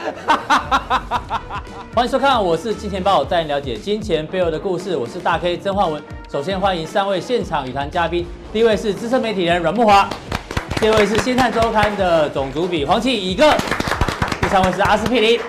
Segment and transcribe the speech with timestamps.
[1.94, 4.96] 欢迎收看，我是金钱豹，带你了解金钱背后的故事。
[4.96, 6.02] 我是大 K 曾焕文。
[6.30, 10.06] 首先欢迎三位现场语谈嘉宾，第一位是资深媒体人阮慕驊，
[10.80, 13.52] 第二位是《新探周刊》的总主笔黄启乙哥，
[14.40, 15.40] 第三位是阿司匹林。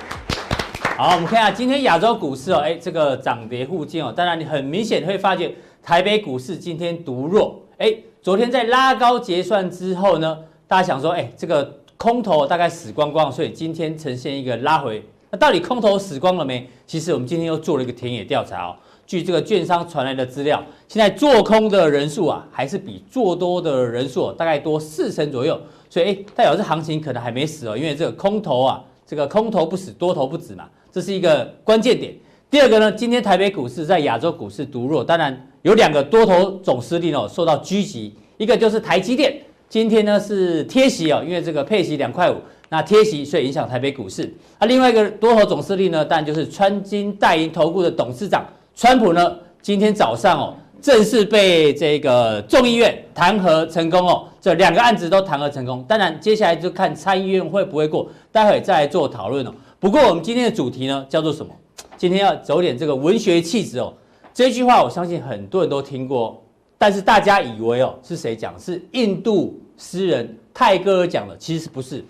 [0.98, 4.12] 好，我们看一下今天亚洲股市哦，哎，这个涨跌互见哦。
[4.16, 7.62] 当然，你很明显会发觉台北股市今天独弱。
[7.77, 15.04] 哎，昨天在拉高结算之后呢，大家想说，哎，这个空头大概死光光，所以今天呈现一个拉回。
[15.30, 16.68] 那到底空头死光了没？
[16.88, 18.76] 其实我们今天又做了一个田野调查哦。
[19.05, 25.62] 据这个券商传来的资料，现在做空的人数啊，还是比做多的人数大概多四成左右。
[25.91, 32.12] 所以，哎，代表这行情可能还没死哦，因为这个空头啊，这个空头不死，多头不止嘛，这是一个关键点。
[32.49, 35.48] 第二个呢，今天台北股市在亚洲股市独弱，当然。
[35.62, 39.40] 有两个多头总司令哦受到狙击，一个就是台积电，
[39.72, 42.36] 今天呢是贴息哦，因为这个配息两块五，
[42.68, 44.30] 那贴息所以影响台北股市。
[44.60, 55.82] 那另外一个多头总司令呢，当然就是穿金戴银投顾的董事长川普呢，今天早上哦正式被这个众议院弹劾成功哦，这两个案子都弹劾成功。
[55.88, 59.54] 当然接下来就看参议院会不会过，待会再来做讨论哦。
[59.80, 61.55] 不过我们今天的主题呢叫做什么？
[61.96, 63.94] 今天要走点这个文学气质哦。
[64.34, 66.44] 这句话我相信很多人都听过，
[66.81, 68.59] 但是大家以为哦是谁讲？
[68.59, 72.03] 是印度诗人泰戈尔讲的，其实不是。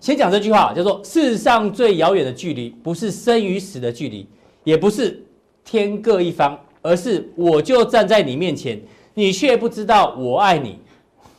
[0.00, 4.26] 先讲这句话，叫做“世上最遥远的距离，不是生与死的距离，
[4.64, 5.24] 也不是
[5.64, 8.82] 天各一方，而是我就站在你面前，
[9.14, 10.80] 你却不知道我爱你。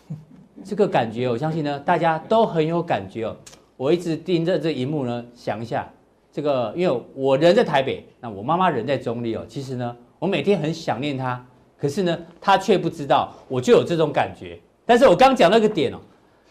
[0.64, 3.36] ”这个感觉，我相信呢，大家都很有感觉哦。
[3.76, 5.92] 我一直盯着这荧幕呢，想一下
[6.32, 9.94] 这个，因为我人在台北，那我妈妈人在中坜哦，其实呢。
[10.20, 11.46] 我每天很想念她，
[11.80, 14.60] 可是呢，他却不知道我就有这种感觉。
[14.86, 15.98] 但是我刚讲那个点哦，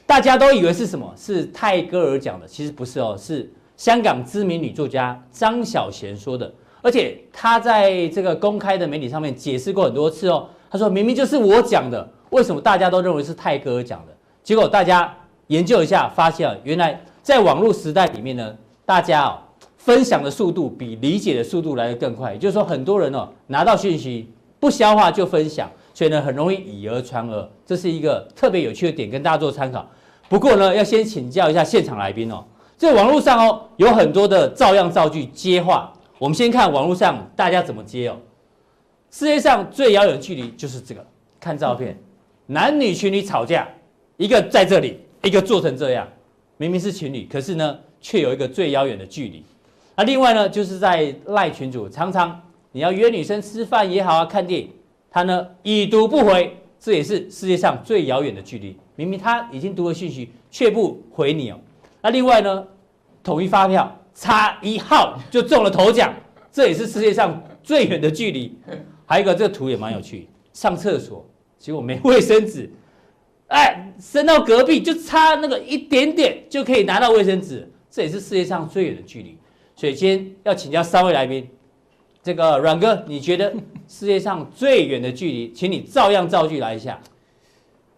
[0.06, 1.12] 大家都以为是什么？
[1.16, 6.52] 是泰戈尔讲的，其实不是哦，是香港知名女作家张小娴说的。
[6.82, 10.48] 而且他在这个公开的媒体上面解释过很多次哦。
[10.70, 14.12] 他说明明就是我讲的，为什么大家都认为是泰戈尔讲的？
[14.42, 15.12] 结果大家
[15.48, 19.38] 研究一下，发现啊原来在网络时代里面呢，大家哦。
[19.76, 29.88] 分享的速度比理解的速度来得更快，也就是说，很多人哦拿到讯息不消化就分享，所以呢很容易以讹传讹，这是一个特别有趣的点，跟大家做参考。
[30.28, 32.44] 不过呢，要先请教一下现场来宾哦，
[32.76, 38.16] 这网络上哦有很多的照样造句接话，我们先看网络上大家怎么接哦。
[39.10, 41.06] 世界上最遥远的距离就是这个，
[41.38, 41.96] 看照片，
[42.46, 43.68] 男女情侣吵架，
[44.16, 46.06] 一个在这里，一个做成这样，
[46.56, 49.44] 明明是情侣，可是呢却有一个最遥远的距离。
[49.94, 52.38] 那另外呢，就是在赖群主，常常
[52.76, 54.68] 你要约女生吃饭也好啊，看电影，
[55.10, 58.76] 他呢已读不回，这也是世界上最遥远的距离。
[58.96, 61.58] 明明他已经读了信息，却不回你哦。
[62.02, 62.66] 那另外呢，
[63.22, 66.12] 统一发票差一号就中了头奖，
[66.52, 68.54] 这也是世界上最远的距离。
[69.06, 71.24] 还有一个，这个图也蛮有趣，上厕所
[71.58, 72.70] 结果没卫生纸，
[73.46, 79.38] 哎，伸到隔壁就差那个一点点就可以拿到卫生纸，这也是世界上最远的距离。
[79.74, 81.48] 所以今天要请教三位来宾，
[82.26, 83.52] 这个阮哥，你觉得
[83.86, 86.98] 世界上最远的距离，请你照样造句来一下。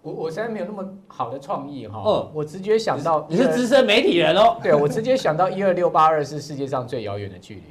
[0.03, 2.03] 我我实在没有那么好的创意哈。
[2.05, 4.59] 哦，我直接想到你是资深媒体人哦。
[4.63, 7.63] 对，我直接想到一二六八二是世界上最遥远的距离。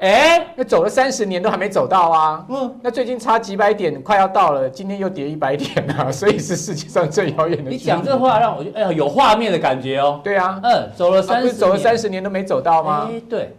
[0.00, 2.44] 哎，那走了三十年都还没走到啊！
[2.48, 7.70] 嗯，那最近差几百点，快要到了，今天又跌一百点啊，所以是世界上最遥远的。
[7.70, 10.20] 你讲这话让我哎呀有画面的感觉哦。
[10.24, 13.08] 对啊，嗯，走了三十，走了三十年都没走到吗？
[13.08, 13.54] 哎，对，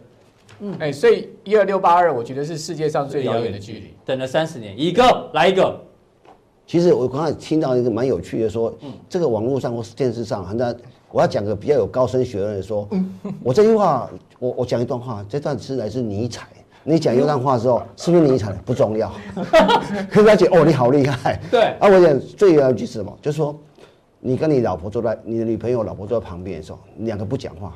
[0.60, 3.94] 嗯，哎，所以一二六八二，我觉得是世界上最遥远的距离。
[4.06, 5.80] 等了三十年，一个来一个。
[6.68, 10.76] 其实我刚才听到一个蛮有趣的说，嗯，这个网络上或是电视上，那
[11.12, 13.14] 我要讲个比较有高深学问的说，嗯，
[13.44, 14.10] 我这句话。
[14.38, 16.46] 我我讲一段话，这段是来自尼采。
[16.84, 19.10] 你讲一段话之后，是不是尼采不重要？
[20.12, 21.40] 可是他觉得哦，你好厉害。
[21.50, 21.62] 对。
[21.80, 23.18] 啊，我讲最有一句是什么？
[23.22, 23.58] 就是说，
[24.20, 27.74] 你跟你老婆坐在你的女朋友老婆坐在旁边的时候，你两个不讲话，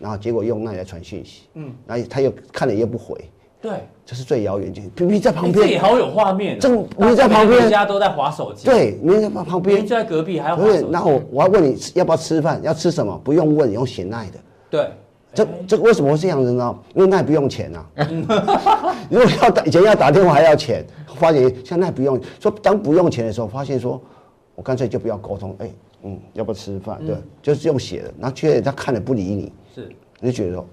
[0.00, 1.42] 然后结果用那来传讯息。
[1.54, 1.72] 嗯。
[1.86, 3.16] 然后他又看了又不回。
[3.60, 3.72] 对。
[4.04, 4.90] 这是最遥远距离。
[4.96, 5.54] 明明在旁边。
[5.54, 6.58] 这也好有画面。
[6.58, 7.60] 正明明在旁边。
[7.62, 8.64] 大家都在划手机。
[8.66, 9.76] 对，明明在旁边。
[9.76, 10.86] 明明就在隔壁，还要滑手机。
[10.90, 13.20] 然后我要问你要不要吃饭，要吃什么？
[13.22, 14.38] 不用问，用写那的。
[14.68, 14.90] 对。
[15.32, 16.76] 这这为什么会这样子呢？
[16.92, 17.86] 因为那不用钱啊。
[19.08, 22.20] 如果要打以前要打电话还要钱，发现现在不用。
[22.40, 24.02] 说当不用钱的时候，发现说，
[24.56, 25.54] 我干脆就不要沟通。
[25.60, 25.70] 哎，
[26.02, 26.98] 嗯，要不要吃饭？
[27.06, 28.12] 对，就是用写的。
[28.18, 29.88] 然后觉得他看了不理你，是，
[30.20, 30.66] 你就觉得说，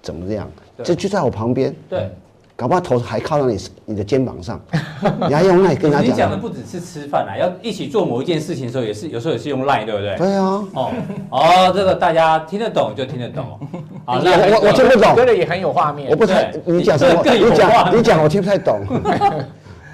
[0.00, 0.50] 怎么这样？
[0.82, 1.74] 这就在我旁边。
[1.88, 2.10] 对。
[2.54, 4.60] 搞不好头还靠到你你的肩膀上，
[5.26, 6.06] 你还用赖跟他讲。
[6.06, 10.16] 你讲的不只是吃饭啊，要一起做某一件事情的时候，也是有时候也是用赖，对不对？
[10.16, 10.44] 对啊。
[10.74, 10.90] 哦
[11.30, 13.58] 哦，这个大家听得懂就听得懂。
[14.04, 16.08] 好，那我我听不懂，真的也很有画面。
[16.10, 17.22] 我不太，你讲什么？
[17.24, 18.80] 你讲你讲，我听不太懂。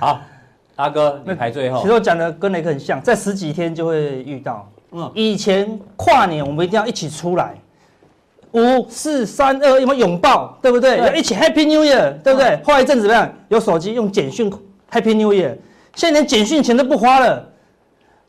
[0.00, 0.20] 好，
[0.78, 1.80] 大哥，你排最后。
[1.80, 4.70] 其实我讲的跟雷克很像，在十几天就会遇到。
[4.92, 7.56] 嗯，以前跨年我们一定要一起出来。
[8.52, 10.56] 五四三二，有没有拥抱？
[10.62, 10.98] 对不对？
[10.98, 12.50] 对要一起 Happy New Year，对不对？
[12.50, 13.28] 嗯、后来一阵子怎么样？
[13.48, 14.48] 有手机用简讯
[14.88, 15.56] Happy New Year，
[15.96, 17.44] 现在连简讯钱都不花了，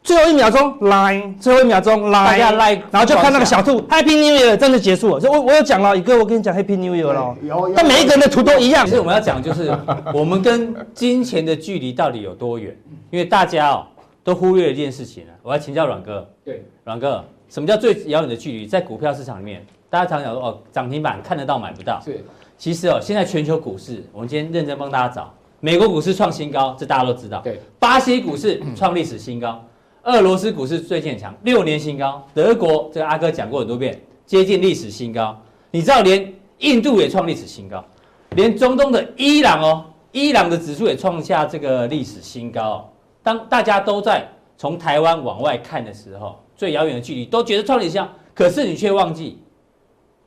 [0.01, 5.19] 最后一秒钟 Line，最后一秒钟 Line，然后就看那个小兔 Happy New Year，真的结束了。
[5.19, 7.35] 所以我我有讲了，宇哥，我跟你讲 Happy New Year 了。
[7.75, 8.85] 但每一个人的图都一样。
[8.85, 9.77] 其实我们要讲就是，
[10.13, 12.75] 我们跟金钱的距离到底有多远？
[13.11, 13.85] 因为大家哦
[14.23, 15.33] 都忽略了一件事情了。
[15.43, 16.27] 我要请教阮哥。
[16.43, 18.65] 对，阮哥，什么叫最遥远的距离？
[18.65, 19.65] 在股票市场里面。
[19.91, 21.99] 大家常常讲说哦，涨停板看得到买不到。
[22.05, 22.23] 是，
[22.59, 27.41] 其实哦，现在全球股市，我们今天认真帮大家找，美国股市创新高，这大家都知道。
[27.43, 29.65] 对，巴西股市创历史新高，
[30.03, 32.25] 俄罗斯股市最近很强，六年新高。
[32.33, 35.37] 德国这个阿哥讲过很多遍，接近历史新高。
[35.71, 37.83] 你知道连印度也创历史新高，
[38.31, 42.89] 连中东的伊朗哦，伊朗的指数也创下这个历史新高哦。
[43.21, 44.25] 当大家都在
[44.57, 49.37] 从台湾往外看的时候，最遥远的距离都觉得创历史新高，可是你却忘记。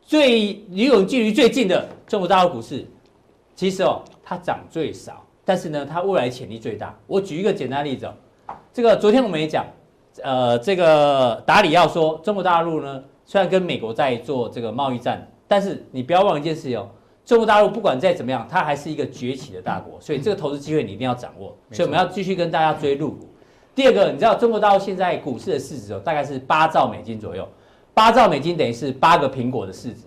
[0.04, 2.84] 最离我们距离最近的中国大陆股市，
[3.54, 6.94] 其实哦，它涨最少，但是呢，它未来潜力最大。
[7.06, 8.14] 我举一个简单例子哦，
[8.72, 9.66] 这个昨天我们也讲，
[10.22, 16.88] 呃，这个达里奥说，中国大陆呢，虽然跟美国在做这个贸易战，但是你不要忘一件事情哦，
[17.24, 21.54] 中国大陆不管再怎么样，它还是一个崛起的大国，所以这个投资机会你一定要掌握。
[21.70, 23.28] 所以我们要继续跟大家追入股。
[23.74, 27.46] 第二个，你知道中国大陆现在股市的市值哦，大概是八兆美金左右。
[27.92, 30.04] 八兆美金等于是八个苹果的市值，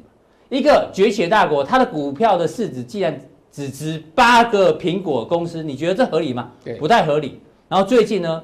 [0.50, 3.20] 一个崛起的大国，它的股票的市值既然
[3.52, 6.52] 只值八个苹果公司，你觉得这合理吗？
[6.64, 7.40] 对，不太合理。
[7.68, 8.44] 然后最近呢，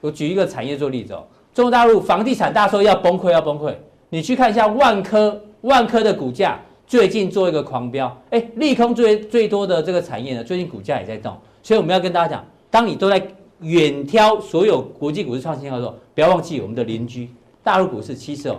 [0.00, 3.74] 我举一个产业做例子哦，中国大陆房地产大说要崩溃，要崩溃。
[4.08, 11.36] 你去看一下万科，万科的股价最近做一个狂飙，哎，利空最最多的这个产业呢，最近股价也在动。
[11.62, 13.20] 所以我们要跟大家讲，当你都在
[13.60, 17.28] 远挑所有国际股市创新高的时候，不要忘记我们的邻居
[17.62, 18.58] 大陆股市，其实哦。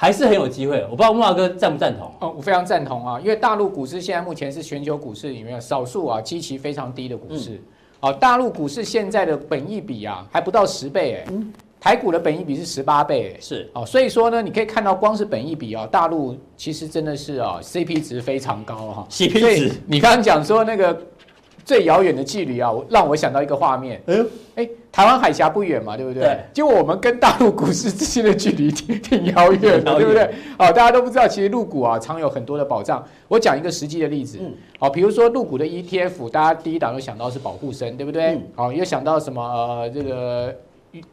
[0.00, 2.08] 还是很有机会，我不知道慕驊哥赞不赞同？
[2.20, 7.54] 哦，我非常赞同啊，因为大陆股市现在目前是全球股市里面少数啊基期非常低的股市。
[7.54, 7.62] 嗯、
[8.00, 19.10] 哦，大陆股市现在的本益比啊还不到十倍哎，嗯、台股的本益比是十八倍哎，是哦，所以说呢，你可以看到光是本益比哦，大陆其实真的是哦 CP 值非常高哈、啊。
[19.10, 21.00] CP 值，你刚刚讲说那个。
[21.68, 24.00] 最遥远的距离啊，让我想到一个画面。
[24.06, 24.24] 哎呦，
[24.54, 26.22] 哎，台湾海峡不远嘛，对不对？
[26.22, 26.38] 对。
[26.54, 30.30] 就我们跟大陆股市之间的距离挺挺遥远的，对不对？
[30.58, 33.04] 好，大家都不知道，其实陆股啊常有很多的保障。
[33.28, 34.38] 我讲一个实际的例子。
[34.40, 34.50] 嗯。
[34.78, 38.28] 好，比如说陆股的 ETF，大家第一档就想到是保护生，对不对？
[38.28, 38.42] 嗯。
[38.56, 39.42] 好，又想到什么？
[39.42, 40.54] 呃，这个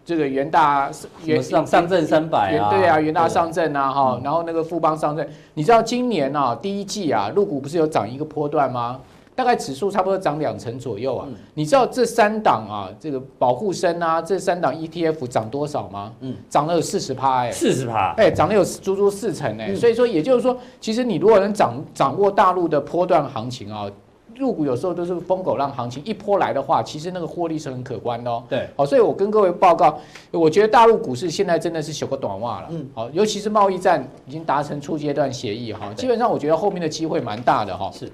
[0.06, 0.90] 这个元大
[1.26, 9.02] 元上上证三百啊，对啊，元大上证啊，哈，然后那个富邦上证，你知道今年啊第一季啊入股不是有涨一个波段吗？
[9.36, 16.14] 大概指数差不多涨两成左右啊，嗯、你知道这三档啊，这个保护生啊，这三档 ETF 涨多少吗？
[16.22, 23.92] 嗯，涨了有四十趴哎，四十趴，哎，涨了有足足四成哎，嗯、所以说也就是说，其实你如果能掌掌握大陆的波段行情啊，
[24.38, 28.42] 入股有时候都是疯狗浪行情，一波来的话，其实那个获利是很可观的哦。
[28.50, 30.00] 对，好，所以我跟各位报告，
[30.32, 35.96] 我觉得大陆股市现在真的是修个短袜了，嗯，好，尤其是贸易战已经达成初阶段协议哈，对。
[35.96, 38.10] 基本上我觉得后面的机会蛮大的哈，是。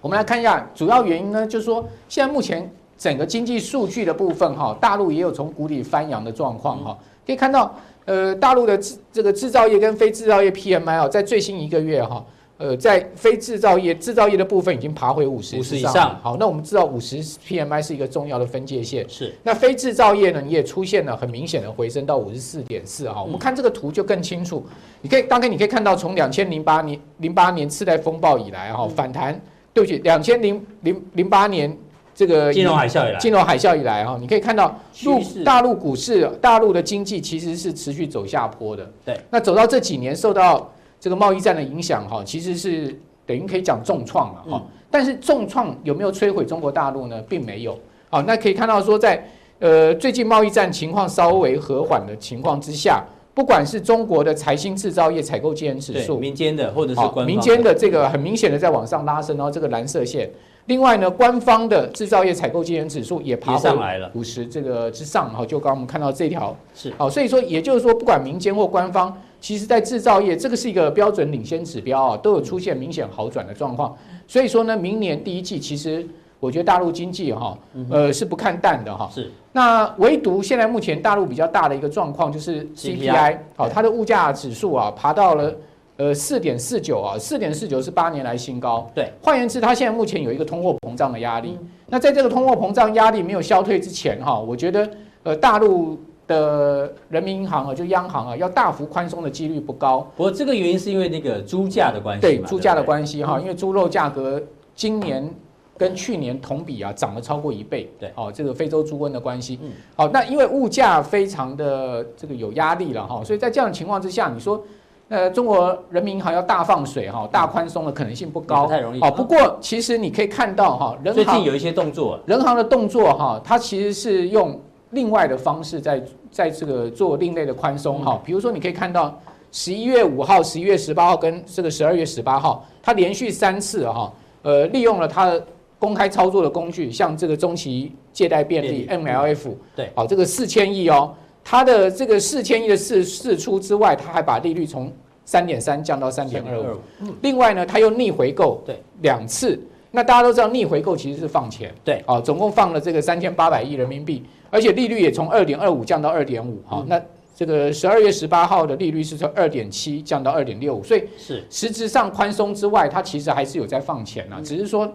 [0.00, 7.74] 我们来看一下主要原因呢，就是说现在目前整个经济数据的部分哈，大陆也有从谷底翻扬的状况哈，可以看到，
[8.04, 8.78] 呃，大陆的
[9.12, 12.24] 这个制造业跟非制造业 PMI 啊，在最新一个月哈，
[12.56, 16.18] 呃，在非制造业制造业的部分已经爬回五十五十以上。
[16.22, 19.06] 好，那我们知道五十 PMI 是一个重要的分界线。
[19.08, 19.34] 是。
[19.42, 23.20] 那非制造业呢，也出现了很明显的回升到五十四点四哈。
[23.20, 24.64] 我们看这个图就更清楚，
[25.02, 29.38] 你可以大概你可以看到，从两千零八年零八年次贷风暴以来哈，反弹。
[29.74, 31.76] 对不起，两千零零零八年
[32.14, 38.88] 这个金融海啸以来，金融海啸以来哈，你可以看到陆大陆股市、大陆的经济其实是持续走下坡的。
[39.04, 44.62] 对，那走到这几年受到这个贸易战的影响哈，其实是等于可以讲重创了哈。
[44.88, 47.20] 但是重创有没有摧毁中国大陆呢？
[47.28, 47.76] 并没有。
[48.08, 49.28] 好，那可以看到说在
[49.58, 53.04] 呃最近贸易战情况稍微和缓的情况之下，
[53.34, 60.30] 不管是中国的财新制造业采购经理指数，民间的或者是官方民间的这个很明显的在往上拉升，然后这个蓝色线。
[60.66, 73.94] 另外呢，官方的制造业采购经理指数也爬上来了五十这个之上，哈，就刚刚我们看到这条是好，所以说也就是说，不管民间或官方，其实在制造业这个是一个标准领先指标啊，都有出现明显好转的状况。
[74.26, 76.06] 所以说呢，明年第一季其实
[76.40, 77.58] 我觉得大陆经济哈，
[77.90, 79.10] 呃是不看淡的哈。
[79.12, 79.30] 是。
[79.56, 85.50] 那唯独现在目前大陆比较大的一个状况就是 CPI，好，它的物价指数啊爬到了。
[85.96, 88.90] 呃，四点四九啊，四点四九是八年来新高。
[88.92, 91.56] 对，换言之，它现在目前有一个通货膨胀的压力。
[91.60, 94.90] 嗯、那在这个通货膨胀压力没有消退之前，哈，我觉得
[95.22, 95.96] 呃，大陆
[96.26, 100.00] 的人民银行啊，就央行啊，要大幅宽松的几率不高。
[100.16, 102.22] 不过这个原因是因为那个猪价的关系。
[102.22, 104.42] 对，猪价的关系哈，因为猪肉价格
[104.74, 105.32] 今年
[105.76, 107.90] 跟去年同比啊涨了超过一倍。
[107.98, 109.58] 对，哦，这个非洲猪瘟的关系。
[109.62, 109.70] 嗯。
[109.96, 114.62] 好，那因为物价非常的这个有压力了哈，所以在这样的情况之下，你说。
[115.10, 119.00] 呃，中国人民银行要大放水哈，大宽松的可能性不高，不太容易。
[119.02, 124.58] 好，不过其实你可以看到哈，人行最近有一些动作，人行的动作哈，它其实是用
[124.92, 128.18] 另外的方式在在这个做另类的宽松哈。
[128.24, 129.14] 比如说，你可以看到
[129.52, 135.46] 十一月五号、十一月十八号跟这个十二月十八号，它连续三次哈，呃，利用了它的
[135.84, 141.14] 公开操作的工具，像这个中期借贷便利 MLF，对，好，这个四千亿哦。
[141.44, 144.90] 它的这个四千亿的释释出之外，它还把利率从
[145.26, 146.78] 三点三降到三点二五。
[147.20, 149.60] 另外呢，它又逆回购对两次。
[149.90, 156.62] 那大家都知道逆回购其实是放钱对，哦，总共放了这个三千八百亿人民币，而且利率也从二点二五降到二点五。
[156.66, 156.98] 哈，那
[157.36, 164.90] 这个十二月十八号的利率是从二点七降到二点六五，所以是实质上宽松之外，它其实还是有在放钱啊，只是说，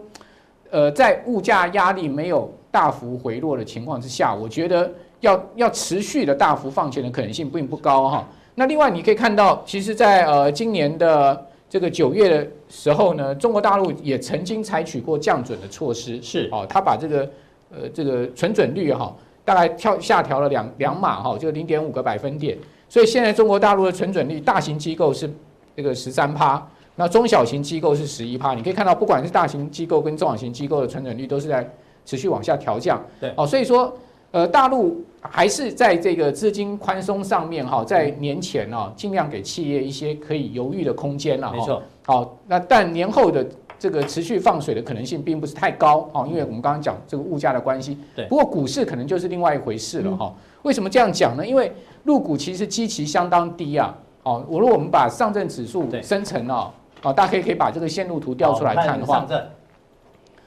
[0.71, 4.91] 呃，在物价压力没有大幅回落的情况之下，我觉得。
[5.21, 8.25] 要要持续的大幅放钱的可能性并不高哈。
[8.55, 17.29] 那另外你可以看到，其实在呃今年的这个九月的时候呢，中国大陆也曾经采取过降准的措施，是哦，他把这个
[17.69, 22.57] 呃这个存准率哈，大概跳下调了两两码哈，就零点五个百分点。
[22.87, 25.29] 所以现在中国大陆的存准率，大型机构是
[25.75, 26.65] 这个十三趴，
[26.99, 28.53] 那中小型机构是十一趴。
[28.53, 31.67] 你可以看到，不管是大型机构跟中小型机构的存准率，都是在
[32.05, 33.01] 持续往下调降。
[33.21, 33.91] 对哦，所以说。
[34.31, 41.51] 呃，大陆还是在这个资金宽松上面哈，在年前啊，尽量给企业一些可以犹豫的空间了。
[41.51, 41.81] 没错。
[42.05, 43.43] 好，那但年后的
[43.79, 47.97] 这个持续放水的可能性并不是太高哦，因为我们刚刚讲这个物价的关系。
[48.15, 48.23] 对。
[48.27, 50.31] 不过股市可能就是另外一回事了哈。
[50.61, 51.43] 为什么这样讲呢？
[51.43, 53.97] 因为入股其实基期相当低啊。
[54.21, 56.71] 哦，我如果我们把上证指数生成啊，
[57.03, 59.25] 哦，大家可以可以把这个线路图调出来看的话。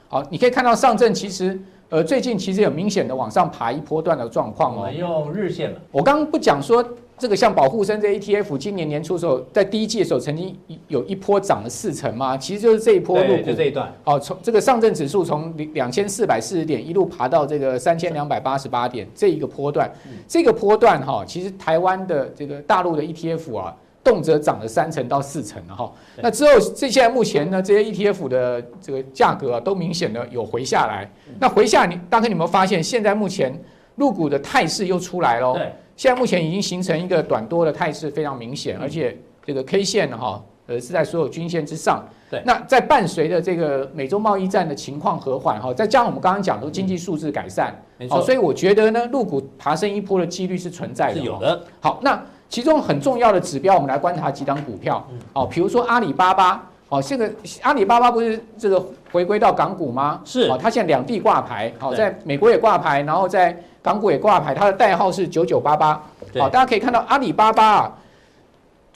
[0.07, 1.59] 好，你可以看到上证其实。
[1.89, 4.77] 呃，最近其实有明显的往上爬一波段的状况哦。
[4.79, 5.79] 我们用日线了。
[5.91, 6.83] 我刚刚不讲说
[7.19, 10.57] 这个像保护生这 ETF，今年年初的时候，在第一季的时候曾经
[10.87, 12.35] 有一波涨了四成吗？
[12.35, 13.93] 其实就是这一波路，就这一段。
[14.05, 19.91] 哦，从这个上证指数从两千四百四十点一路爬到这个三千两百八十八点这一个波段，
[20.27, 23.75] 这个波段哈，其实台湾的这个大陆的 ETF 啊。
[24.03, 31.09] 动辄涨了三成到四成了哈，那之后这现在目前呢，这些 ETF 的这个价格啊，都明显的有回下来。
[31.39, 33.57] 那回下你，大家有没有发现，现在目前
[33.95, 35.53] 入股的态势又出来了？
[35.53, 42.03] 对，现在目前已经形成一个短多的态势，非常明显，而且这个 K 线哈，呃是在所有均线之上。
[42.29, 47.73] 对，那在伴随着这个美洲贸易战的情况和缓哈，再加上我们刚刚讲的经济数字改善，
[48.09, 51.19] 好，所以我觉得呢，入股爬升一波的几率是存在的。
[51.21, 51.61] 是有的。
[51.79, 52.21] 好，那。
[52.53, 55.03] 其中很重要的指标，我们来观察几档股票。
[55.33, 56.63] 哦，比如说阿里巴巴。
[56.87, 57.27] 哦，现在
[57.63, 58.79] 阿里巴巴不是这个
[59.11, 60.21] 回归到港股吗？
[60.23, 60.47] 是。
[60.51, 65.95] 哦，它现在两地挂牌，好，在美国也挂牌，然后在港股也挂牌，它的代号是九九八八。
[66.37, 67.97] 好，大家可以看到阿里巴巴啊，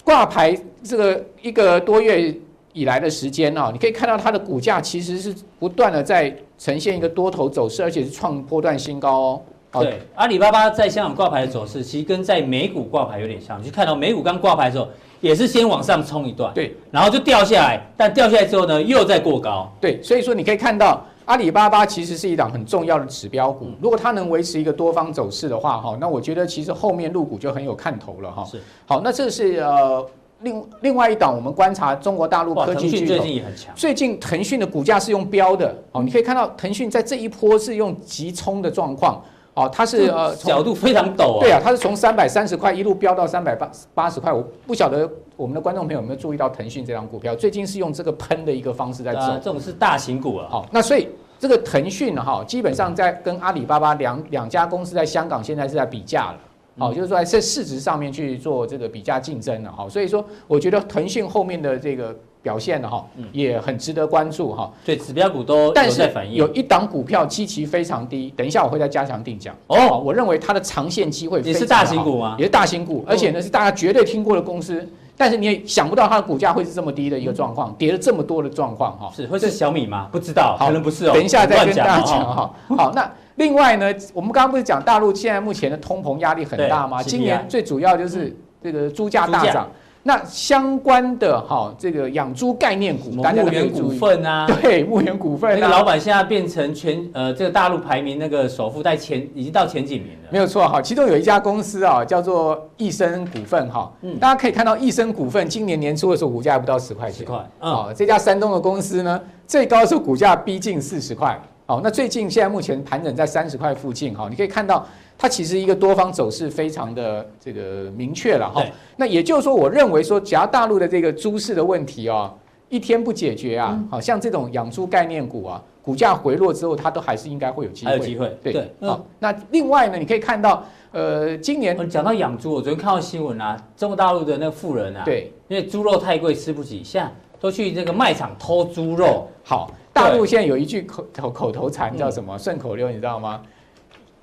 [0.03, 2.31] 挂牌这个一个多月
[2.73, 9.41] 以来的时间啊，你可以看到它的股价其实是不断的在呈现一个多头走势，而且是创波段新高哦。
[9.71, 13.59] 对，阿里巴巴在香港挂牌的走势，其实跟在美股挂牌有点像。
[13.59, 14.87] 你去看到美股刚挂牌的时候，
[15.19, 19.71] 也是先往上冲一段，对，然后就掉下来，但掉下来之后呢，又再过高。
[19.79, 23.67] 对，所以说你可以看到阿里巴巴其实是一档很重要的指标股。
[23.81, 28.45] 如果它能维持一个多方走势的话，哈，那我觉得其实后面入股就很有看头了，哈。
[28.45, 28.59] 是。
[28.85, 30.03] 好，那这是呃
[30.41, 33.75] 另另外一档，我们观察中国大陆科技巨头最近也很强。
[33.75, 39.21] 最近腾讯的股价是用飙的，哦，你可以看到腾讯在这一波是用急冲的状况。
[39.57, 41.39] 哦，它是呃角度非常陡啊。
[41.41, 44.31] 对啊，它是从三百三十块一路飙到三百八八十块。
[44.31, 49.19] 我不晓得我们的观众朋友有没有注意到腾讯这张股票，最近是用这个喷的一个方式在走。
[49.21, 50.47] 啊，这种是大型股啊。
[50.47, 51.09] 好，那所以
[51.39, 56.37] 这个腾讯哈，基本上在跟阿里巴巴两两家公司在香港现在是在比价了。
[56.77, 59.89] 好，就是说在市值上面去做这个比价竞争了哦。
[59.89, 64.71] 所以说，我觉得腾讯后面的这个表现的哈，也很值得关注哈。
[64.85, 66.11] 对，指标股都但是。
[66.31, 69.55] 有一档股票基期非常低，等一下我会再加强定讲。
[69.67, 72.35] 哦，我认为它的长线机会也是大型股吗？
[72.37, 74.87] 也是大型股，而且呢是大家绝对听过的公司。
[75.19, 79.11] 但是你也想不到它的股价会是这么低的一个状况，跌了这么多的状况哈。
[79.15, 80.07] 是会是小米吗？
[80.11, 81.13] 不知道，可能不是哦。
[81.13, 82.53] 等一下再跟大家讲哈。
[82.77, 87.01] 好，那另外呢，我们刚刚不是讲大陆现在目前的通膨压力很大吗？
[87.01, 89.67] 今年最主要就是这个猪价大涨。
[90.07, 93.21] 那相关的哈，这个养猪概念股，牧
[93.51, 100.29] 原股份啊， 对，牧原股份，那个老板现在变成全呃这个大陆排名那个首富，在前已经到前几名了。
[100.29, 111.37] 没有错哈，其中有一家公司啊，叫做益生股份哈，嗯，大家可以看到益生股份今年年初的时候股价还不到十块钱，十块，啊，这家山东的公司呢，最高的时候股价逼近四十块，
[111.67, 114.87] 好，那最近现在目前盘整在三十块附近哈，你可以看到。
[115.19, 118.63] 它其实一个多方走势非常的这个明确了哈，
[118.95, 122.31] 那也就是说，我认为说，只要大陆的这个猪市的问题哦，
[122.69, 139.27] 一天不解决啊，好像这种养猪概念股啊，股价回落之后，它都还是应该会有机会，还有机会，对，好，那另外呢，你可以看到，呃，今年讲到养猪，我昨天看到新闻啊，中国大陆的那个富人啊，对，因为猪肉太贵吃不起，现在都去这个卖场偷猪肉。
[139.43, 142.37] 好，大陆现在有一句口口口头禅叫什么？
[142.37, 143.41] 顺口溜，你知道吗？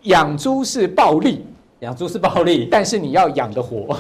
[0.03, 1.45] 养猪是暴利，
[1.81, 3.97] 养猪是暴利，但是你要养得活。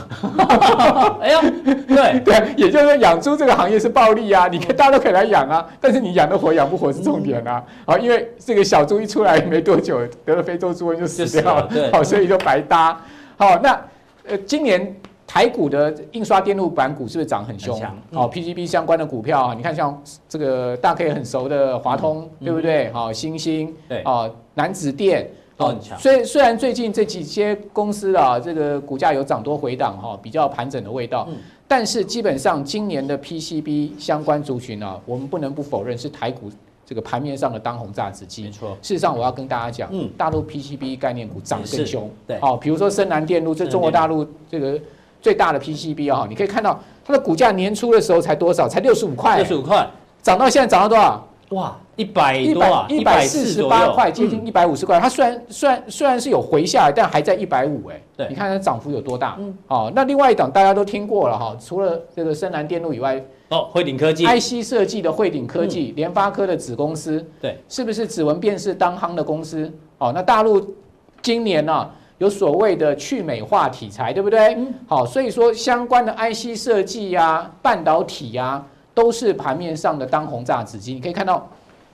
[1.21, 7.61] 哎呀，对 对，也就是说养猪这个行业是暴利啊，你可以大家都可以来养啊，但是你养得活养不活是重点啊。
[7.85, 13.01] 好，因为这个小猪一出来没多久得了非洲猪瘟就死掉了，好，所以就白搭。
[13.37, 13.81] 好，那
[14.29, 14.95] 呃，今年
[15.35, 17.77] 台股的印刷电路板股是不是涨很凶？
[18.13, 22.89] 好，PCB 相关的股票啊，你看像这个大家可以很熟的华通，对不对？
[22.93, 25.29] 好，星星，对，啊，南子电。
[25.57, 31.37] 都很强，虽虽然最近这几些公司啊，这个股价有涨多回档哈，比较盘整的味道，嗯，
[31.69, 36.51] 但是基本上今年的 PCB 相关族群啊，我们不能不否认是台股
[36.85, 38.43] 这个盘面上的当红炸子鸡。
[38.43, 44.77] 没错，事实上我要跟大家讲，嗯，大陆 PCB 概念股涨更凶，对，好，比如说深南电路，这中国大陆这个
[45.25, 49.89] 最大的 PCB 啊，你可以看到它的股价年初的时候才多少，才六十五块，六十五块，
[50.21, 51.27] 涨到现在涨到多少？
[51.51, 55.01] 哇，一百一百，一百四十八块，接近一百五十块。
[55.01, 57.99] 它虽然虽然虽然是有回下来，但还在一百五哎。
[58.15, 59.37] 对，你看它涨幅有多大？
[59.39, 69.73] 嗯，好，那另外一档大家都听过了哈，除了这个深南电路以外，哦，汇顶科技，IC 设计的汇顶科技，联发科的子公司，对，是不是指纹辨识当夯的公司？
[69.97, 70.75] 哦，那大陆
[71.23, 74.55] 今年呢有所谓的去美化题材，对不对？
[74.55, 78.65] 嗯，好，所以说相关的 IC 设计呀、半导体呀。
[78.97, 81.49] 都是盘面上的当红炸子鸡，你可以看到，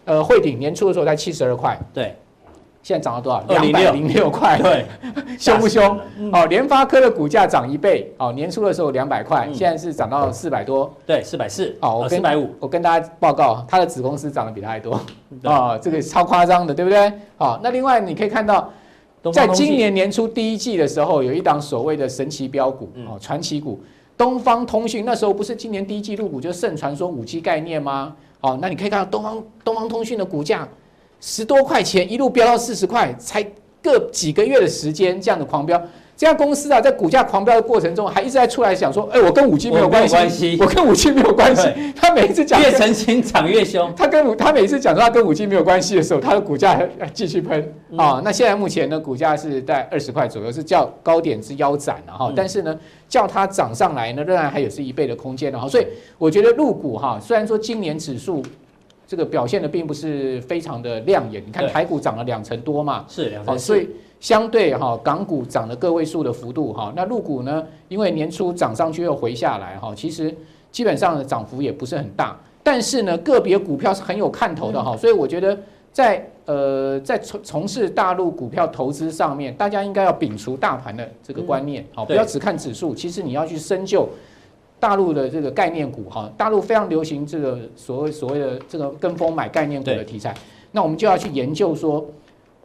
[0.04, 2.14] 呃，汇顶年初的时候在七十二块，对，
[2.82, 3.42] 现在涨了多少？
[3.48, 4.84] 两百零六块，对，
[5.40, 5.98] 凶不凶？
[6.30, 15.00] 哦，联发科的股价涨一倍，哦，年初的时候两百块，现在是涨到四百多，对，四百四，哦，四百五，我跟大家报告，它的子公司涨得比它还多，
[15.44, 17.10] 啊，这个超夸张的，对不对？
[17.38, 18.70] 好，那另外你可以看到，
[19.32, 23.78] 在今年年初第一季的时候，有一档所谓的神奇标股，哦，传奇股。
[24.16, 28.14] 东方通讯那时候不是今年第一季入股就盛传说五 G 概念吗？
[28.40, 30.68] 哦，那你可以看到东方东方通讯的股价
[31.20, 33.42] 十多块钱一路飙到四十块，才
[33.82, 35.80] 个几个月的时间这样的狂飙。
[36.20, 41.66] 这家公司啊，在股价狂飙的过程中，还一直在出来想说：“哎，我跟五 G 没有关系，我跟五 G 没有关系。
[41.96, 43.90] ”他每一次讲越澄清涨越凶。
[43.96, 48.20] 他跟他每一次讲说他跟五 G 没有关系的时候，他的股价还继续喷啊。
[48.22, 52.30] 那现在目前呢，股价是在二十块左右，是叫高点之腰斩了哈。
[52.36, 52.78] 但是呢，
[53.08, 55.66] 叫它涨上来呢，仍然还有是一倍的空间的哈。
[55.66, 55.86] 所以
[56.18, 58.42] 我觉得入股哈，虽然说今年指数
[59.06, 63.88] 这个表现的并不是非常的亮眼，你看台股涨了两成多嘛，是两成，所以。
[64.20, 67.66] 相对哈，港股涨了个位数的幅度哈，那陆股呢？
[67.88, 70.32] 因为年初涨上去又回下来哈，其实
[70.70, 72.38] 基本上的涨幅也不是很大。
[72.62, 75.58] 但是呢，个别股票是很有看头的哈，所以我觉得
[75.90, 82.94] 在呃在从从事大陆股票投资上面，大家应该要摒除大盘的这个观念，好，不要只看指数。
[82.94, 84.06] 其实你要去深究
[84.78, 90.34] 大陆的这个概念股哈，大陆非常流行这个所谓所谓的这个跟风买概念股的题材，
[90.72, 92.06] 那我们就要去研究说。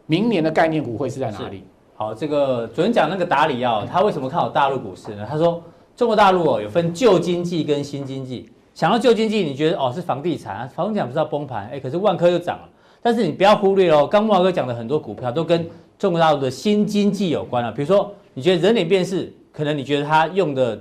[0.05, 1.63] 明年的概念股会是在哪里？
[1.95, 5.25] 好，这个昨天讲那个达里奥，他为什么看好大陆股市呢？
[5.29, 5.63] 他说
[5.95, 8.49] 中国大陆哦有分旧经济跟新经济。
[8.73, 11.69] 想到旧经济，你觉得哦是房地产，房地产不是要崩盘？
[11.69, 12.69] 哎，可是万科又涨了。
[13.01, 15.65] 但是你不要忽略哦，刚木华哥讲的很多股票都跟
[15.97, 17.71] 中国大陆的新经济有关了。
[17.71, 20.79] 比如说，你觉得人脸辨识，可能你觉得它用的。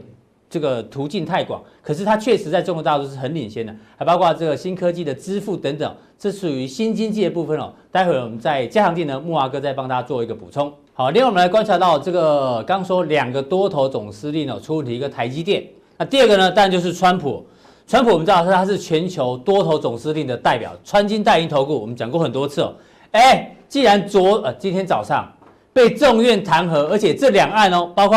[0.54, 7.72] 这个途径太广，可是它确实在中国大陆是很领先的，还包括这个新科技的支付等等，这属于新经济的部分哦。
[7.90, 10.72] 待会儿我们在加强錠呢，木华哥再帮大家做一个补充。
[10.92, 15.66] 好，另外我们来观察到这个，刚说两个多头总司令哦出问题，一个台积电，
[15.98, 17.44] 那第二个呢，当然就是川普。
[17.88, 22.72] 川普我们知道他是全球多头总司令的代表，穿金戴银投顾，我们讲过很多次哦。
[23.10, 25.28] 哎，既然昨呃今天早上
[25.72, 28.16] 被众院弹劾，而且这两案哦，包括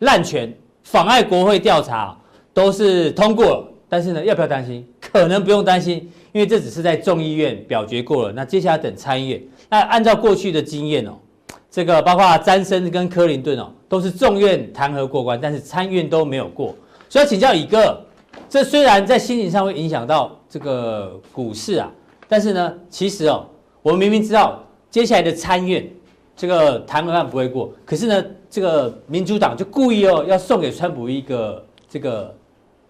[0.00, 0.54] 滥权、
[0.90, 2.18] 妨碍国会调查，
[2.52, 3.72] 都是通过了。
[3.88, 4.84] 但是呢，要不要担心？
[5.00, 9.40] 可能不用担心，因为这只是在众议院表决过了，那接下来等参议院。
[9.68, 11.12] 那按照过去的经验哦，
[11.70, 16.74] 这个包括詹森跟克林顿哦，都是众院弹劾过关，但是参院都没有过。
[17.08, 18.04] 所以要请教乙哥。
[18.48, 21.88] 这虽然在心理上会影响到这个股市啊，
[22.28, 23.46] 但是呢，其实哦，
[23.80, 25.88] 我们明明知道接下来的参院
[26.36, 32.34] 这个弹劾案不会过，可是呢，这个民主党就故意哦要送给川普一个这个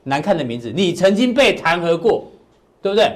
[0.02, 2.24] 难看的名字，你曾经被弹劾过，
[2.80, 3.12] 对不对？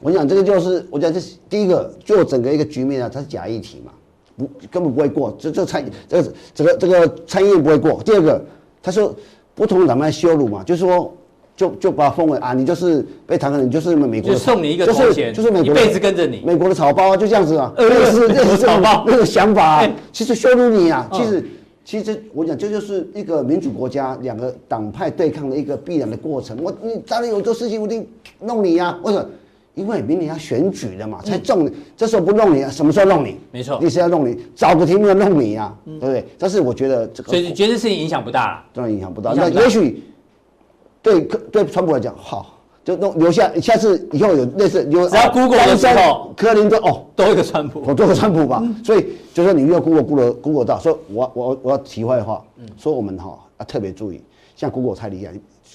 [0.00, 3.92] 我讲这个就是，我讲这是第一个，就整个一个局面啊，它是假议题嘛，
[4.36, 8.02] 不根本不会过，这这参这个这个这个参议院不会过。
[8.02, 8.42] 第二个，
[8.82, 9.14] 他说
[9.54, 11.14] 不同党派羞辱嘛，就是说。
[11.54, 21.44] 就就把他封为啊，你就是被弹劾，你就是美国的，就送你一个头衔，就是就是美国一辈子跟着你，美国的草包啊，就这样子啊，类似类似草包那个想法啊，其实羞辱你啊，其实
[21.84, 26.56] 其实我讲这就是一个民主国家两个党派对抗的一个必然的过程。
[26.62, 28.06] 我你当然有做事情，我一定
[28.40, 29.28] 弄你呀，为什么？
[29.74, 33.38] 因为明年要选举了嘛，才重，这时候不弄你，什么时候弄你？
[33.50, 36.24] 没错，你是要弄你，找个题目要弄你呀，对不对？
[36.38, 40.02] 但是我觉得这个，所以觉得事情影响不大，当然影响不大，那也许。
[41.02, 48.60] 对，对川普来讲，好，就弄留下，下次以后有类似有，只要 Google 的时候，克林顿哦，多一个川普，我多个川普吧。
[48.60, 54.20] 嗯、所以就说你没有 Google Google Google 到，所以我我我要题外话，嗯、说我们哈要特别注意，
[54.56, 55.32] 像 Google 太厉害，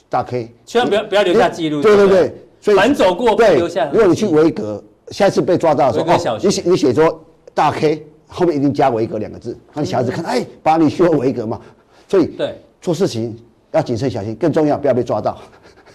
[0.09, 1.81] 大 K，千万不要不要留下记录。
[1.81, 3.89] 对对对，所以反走过不留下。
[3.93, 11.61] 如果你去维格，下次被抓到的时候，哦、你写你写说大 K 后面一定加维格两个字，让小孩子看，嗯、哎，把你修维格嘛。
[12.09, 13.33] 所以对做事情
[13.71, 15.37] 要谨慎小心，更重要不要被抓到。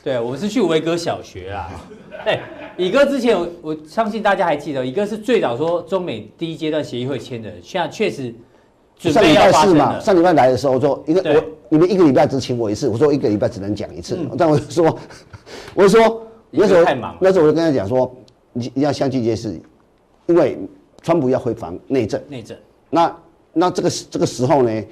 [0.02, 1.70] 对，我们是去维哥小学啦。
[2.26, 2.40] 哎，
[2.76, 8.34] 乙哥之前我我相信大家还记得，乙哥是最早说中美第一阶段协议会签的，现在确实
[8.98, 10.00] 准备要发生了。
[10.00, 14.98] 上礼拜来的时候说，一个我你们一个礼拜只请我一次，我说一个礼拜只能讲一次，嗯、但我就说，
[15.74, 18.12] 我就说那时候太忙，那时候我就跟他讲说，
[18.52, 19.60] 你你要相信一件事，
[20.26, 20.58] 因为
[21.00, 22.56] 川普要回防内政，内政，
[22.90, 23.16] 那
[23.52, 24.82] 那这个这个时候呢，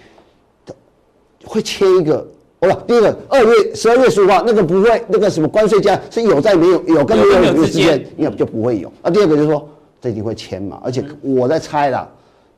[1.45, 2.27] 会签一个。
[2.61, 8.93] 好了，第一个二月十二月十五号那个不会，那个什么关税价是有在没有，有跟没有有之间，应该就不会有。
[9.03, 9.67] 那第二个就是说，
[9.99, 12.07] 这一定会签嘛，而且我在猜啦，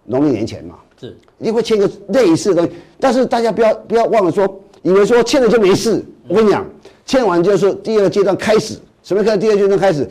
[0.05, 2.73] 农历年前嘛，是一定会签个类似的东西。
[2.99, 6.05] 但是大家不要不要忘了说，以为说签了就没事。
[6.27, 6.67] 我跟你讲，
[7.07, 9.23] 签完就是第二个阶段开始，什么？
[9.23, 10.05] 看第二阶段开始，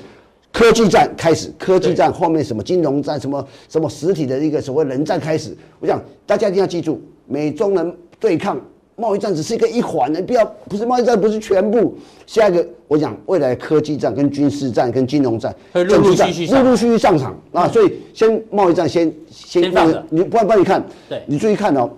[0.53, 5.53] 科技战开始，科技战后面什么金融战，什么什么实体的一个所谓冷战开始。
[5.81, 8.57] 我想大家一定要记住，美中人对抗。
[9.01, 11.97] 贸易战只是一个一环的，不要不是贸易战，不是全部。
[12.27, 17.67] 下一个，我讲未来科技战、跟军事战、跟金融战，陆陆续续、陆陆续续上场啊。
[17.67, 21.89] 所以先贸易战先先放着，你不然不然你看，对，你注意看哦，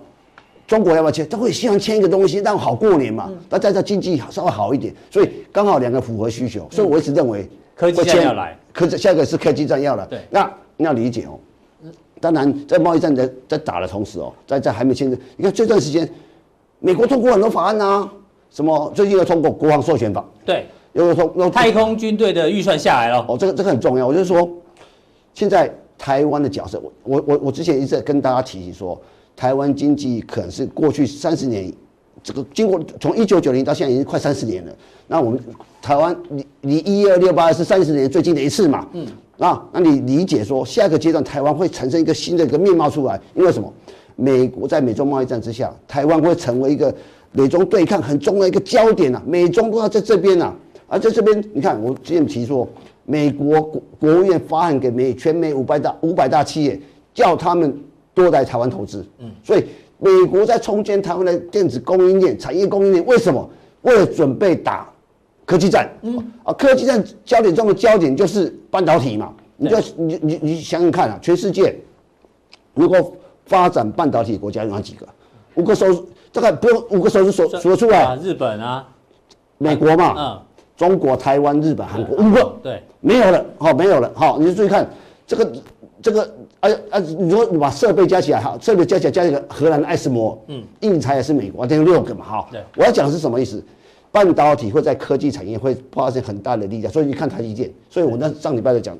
[0.66, 1.28] 中国要不要签？
[1.28, 4.92] 他会希望签一个东西，让好过年嘛，大家的经济稍微好一点。
[5.10, 10.06] 所以刚好两个符合需求，所以我一直认为科技战要来，科技下一个是科技战要来。
[10.06, 11.38] 对，那你要理解哦。
[12.20, 16.08] 当然，在贸易战在在打的同时哦，在在还没签的，你看这段时间。
[16.84, 18.06] 美国通过很多法案啊，
[18.50, 23.24] 什么最近又通过国防授权法，对，又通又太空军队的预算下来了。
[23.26, 24.06] 哦，这个这个很重要。
[24.06, 24.46] 我就是说，
[25.32, 29.00] 现在台湾的角色，我我我我之前一直在跟大家提起说，
[29.34, 31.72] 台湾经济可能是过去三十年，
[32.22, 34.72] 这个经过从一九九零到现在已经快三十年了。
[35.06, 35.40] 那我们
[35.80, 38.86] 台湾离离一二六八是三十年最近的一次嘛？
[38.92, 39.06] 嗯，
[39.38, 43.18] 啊，那你理解说下一个阶段台湾会产生一个新的一个面貌出来？
[43.34, 43.72] 因为什么？
[44.16, 46.94] 美国在美中贸易战之下，台湾会成为一个
[47.32, 49.22] 美中对抗很重要的一个焦点啊。
[49.26, 50.54] 美中都要在这边啊，
[50.86, 52.68] 而在这边，你看我之前提说，
[53.04, 56.80] 美国国国务院发函给美全美五百大五百大企业，
[57.12, 57.76] 叫他们
[58.14, 59.04] 多来台湾投资。
[59.18, 59.64] 嗯，所以
[59.98, 63.48] 美国在重建台湾的电子供应链、产业供应链，为什么？
[63.82, 64.88] 为了准备打
[65.44, 65.90] 科技战。
[66.02, 69.34] 嗯，啊，科技战焦点中的焦点就是半导体嘛。
[69.56, 71.76] 你就你你你想想看啊，全世界
[72.74, 73.16] 如果
[73.46, 75.06] 发展半导体国家有哪几个？
[75.54, 75.86] 五个手，
[76.32, 78.16] 这个不用五个手指数数得出来。
[78.16, 78.86] 日本啊，
[79.58, 80.42] 美国嘛，嗯，
[80.76, 84.88] 中国、台湾、日本、韩国五个，对，没有了，好，没有了，好，你就注意看
[85.26, 85.52] 这个
[86.02, 86.22] 这个，
[86.60, 93.62] 啊啊，如果你把设备加起来，好，设备加起来加一个荷兰的爱斯摩，嗯，印材也是美国，等于六个嘛，哈，对，我要讲的是什么意思？
[94.10, 98.96] 半导体会在科技产业会发生很大的力量，所以你看台积电，所以我那上礼拜就讲，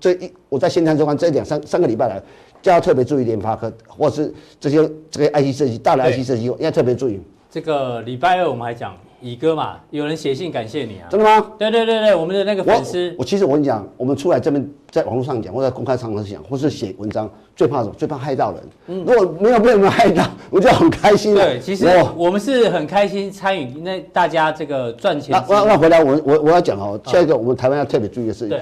[0.00, 2.20] 这一我在先谈中间这两三三个礼拜来，
[2.66, 7.20] 就要特别注意联发科，或是这些这个 IC 设计大的 IC 设计，要特别注意。
[7.48, 11.06] 这个礼拜二我们还讲乙哥嘛，有人写信感谢你啊？
[11.08, 11.52] 真的吗？
[11.56, 17.94] 对对对对，我们的那个粉丝，我其实我跟你讲，我们出来这边在网络上讲，或在公开场合讲，或是写文章，最怕什么？
[17.96, 18.62] 最怕害到人。
[18.88, 21.40] 嗯，如果没有被人害到，我就很开心了。
[21.40, 25.40] 对，其实我们是很开心参与那大家这个赚钱。
[25.48, 28.60] 那那回来我我我要讲哦，下一个我们台湾要特别注意的是，对，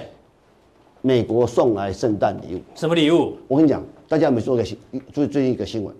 [1.00, 2.60] 美国送来圣诞礼物。
[2.74, 3.36] 什么礼物？
[3.48, 4.76] 我跟你讲，大家有没有做个新
[5.12, 5.94] 注意最近一个新闻？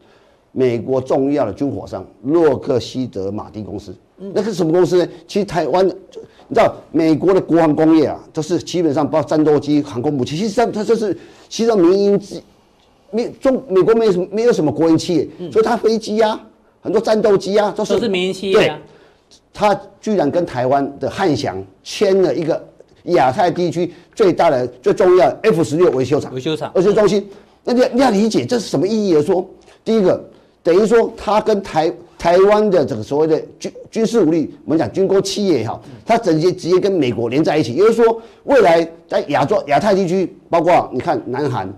[0.57, 5.09] 美国重要的军火商洛克希德马丁公司，那是什么公司呢？
[5.27, 11.17] 其实台湾，你知道美国的国防工业啊，都是基本上包括战斗机、航空母舰，其实上它就是
[11.49, 12.21] 其实民营，
[13.11, 16.41] 没中美国没有什么没有什么国营企业，所以它飞机啊，
[16.81, 18.79] 很多战斗机啊，都是都是民营企业啊。
[19.53, 22.65] 它居然跟台湾的汉翔签了一个
[23.07, 27.29] 亚太地区最大的、最重要的 F 十六维修厂、维修厂、维修中心。
[27.65, 29.21] 那你要你要理解这是什么意义？
[29.23, 29.45] 说
[29.85, 30.23] 第一个。
[30.63, 37.75] 等于说，它跟台台湾的这个所谓的军军事武力，我们讲军工企业也好，它直接直接跟美国连在一起。
[37.75, 41.71] 也就是说，未来在亚洲亚太地区，包括你看南韩，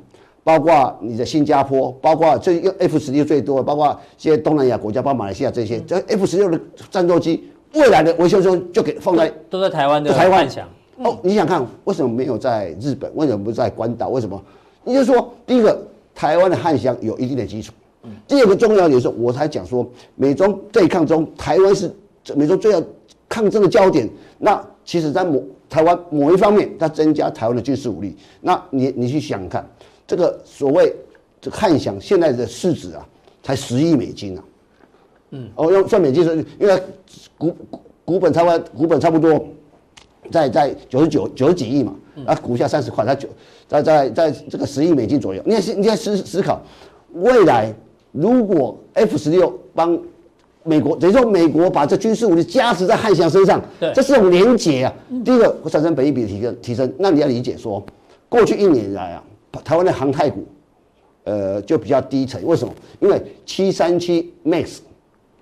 [0.44, 10.68] 包括你的新加坡，包括这用 F 十六最多，包括现在东南亚国家，包括马来西亚这些，这 F 十六的战斗机，未来的维修中就给放在都在台湾的台湾想。
[10.98, 13.10] 哦，你想看为什么没有在日本？
[13.16, 14.10] 为什么不在关岛？
[14.10, 14.40] 为什么？
[14.86, 17.72] 也就是说，第一个，台湾的汉翔有一定的基础。
[18.28, 21.92] 第二个重要点是，我才讲说，美中对抗中，台湾是
[22.36, 22.82] 美中最要
[23.28, 24.08] 抗争的焦点。
[24.38, 28.16] 那其实，在某台湾某一方面，它增加台湾的军事武力。
[28.40, 29.68] 那你你去想看，
[30.06, 30.94] 这个所谓
[31.40, 33.04] 这汉翔现在的市值啊，
[33.42, 34.44] 才十亿美金啊。
[35.30, 36.80] 嗯，哦，用算美金是，因为
[37.36, 37.56] 股
[38.04, 39.44] 股本差不多，股本差不多
[40.30, 41.92] 在在九十九九十几亿嘛，
[42.24, 43.28] 啊，股价三十块，它九
[43.68, 45.42] 在在在这个十亿美金左右。
[45.44, 46.60] 你看，你要思思考
[47.12, 47.72] 未来。
[48.12, 49.98] 如果 F 十六帮
[50.62, 54.94] 美国，等于说美国把这军事武力加持在汉翔身上，对，这是种连结啊。
[55.22, 56.90] 第一个会产生本益比的提升，提升。
[56.98, 57.84] 那你要理解说，
[58.26, 59.22] 过去一年来啊，
[59.62, 60.46] 台湾的航太股，
[61.24, 62.42] 呃，就比较低沉。
[62.46, 62.72] 为什么？
[63.00, 64.78] 因为七三七 MAX，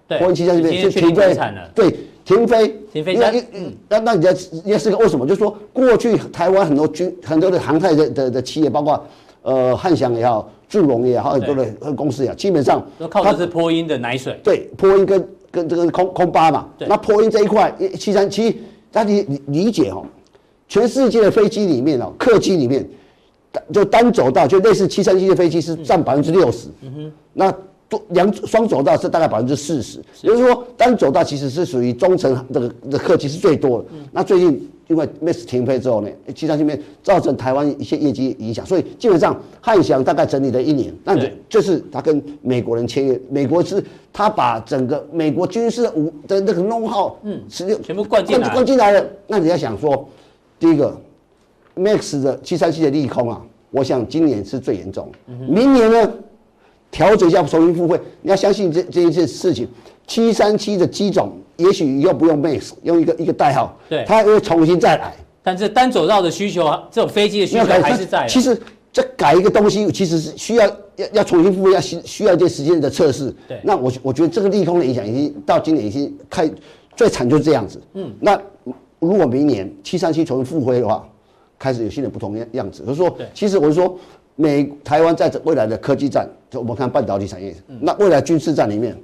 [0.08, 1.36] 对，波音七三七是停飞，
[1.74, 3.44] 对，停飞，停飞。
[3.52, 4.32] 嗯，那那你要
[4.64, 5.26] 你要是个为什么？
[5.26, 9.06] 就是说，过去台湾很多军很多的航太的的的企业，包括
[9.42, 10.50] 呃汉翔也好。
[10.66, 14.40] 祝融也好，很多的公司也好，基本上都靠的是波音的奶水。
[14.42, 16.66] 对，波音跟跟这个空空巴嘛。
[16.76, 16.88] 对。
[16.88, 20.04] 那波音这一块，七三七，大家理理解哦，
[20.66, 22.84] 全世界的飞机里面哦，客机里面，
[23.72, 26.66] 就单走道就类似七三七的飞机是占百分之六十。
[26.80, 27.12] 嗯哼。
[27.32, 27.54] 那
[27.88, 33.86] 多两双走道是大概百分之四十，也就是说单走道其实是属于中层这个的客机是最多的。
[34.12, 34.70] 那最近。
[34.86, 41.16] 因为 MAX 停飞之后呢，其他这边造成台湾一些业绩影响，所以基本上汉翔大概整理了一年，那
[41.48, 49.02] 就是他跟美国人签约，美国是他把整个美国军事武的那个 know-how，嗯，十六全部灌进来，灌进来了。
[49.26, 50.06] 那你要想说，
[50.58, 50.94] 第一个
[51.76, 55.10] MAX 的七三七的利空啊，我想今年是最严重，
[55.48, 56.12] 明年呢
[56.94, 59.66] 调整一下重新复飞，你要相信这这一件事情，
[60.07, 61.37] 七三七的机种。
[61.57, 65.12] 也许以后不用 MAX，用一个一个代号，对，它会重新再来。
[65.42, 68.26] 但是单走道的需求，这种飞机的需求还是在。
[68.28, 68.57] 其实
[68.92, 73.35] 这改一个东西，其实是需要要要重新复飞，要需需要一些时间的测试。
[73.48, 76.48] 对，那我我觉得这个利空的影响已经到今年已经开
[76.96, 77.80] 最惨就是这样子。
[77.94, 78.40] 嗯，那
[79.00, 81.09] 如果明年七三七重新复飞的话，
[81.59, 82.85] 开始有新的不同样样子。
[82.85, 83.96] 就是说，其实我是说，
[84.36, 88.96] 美台湾在未来的科技战，就我们看半导体产业，那未来军事战里面。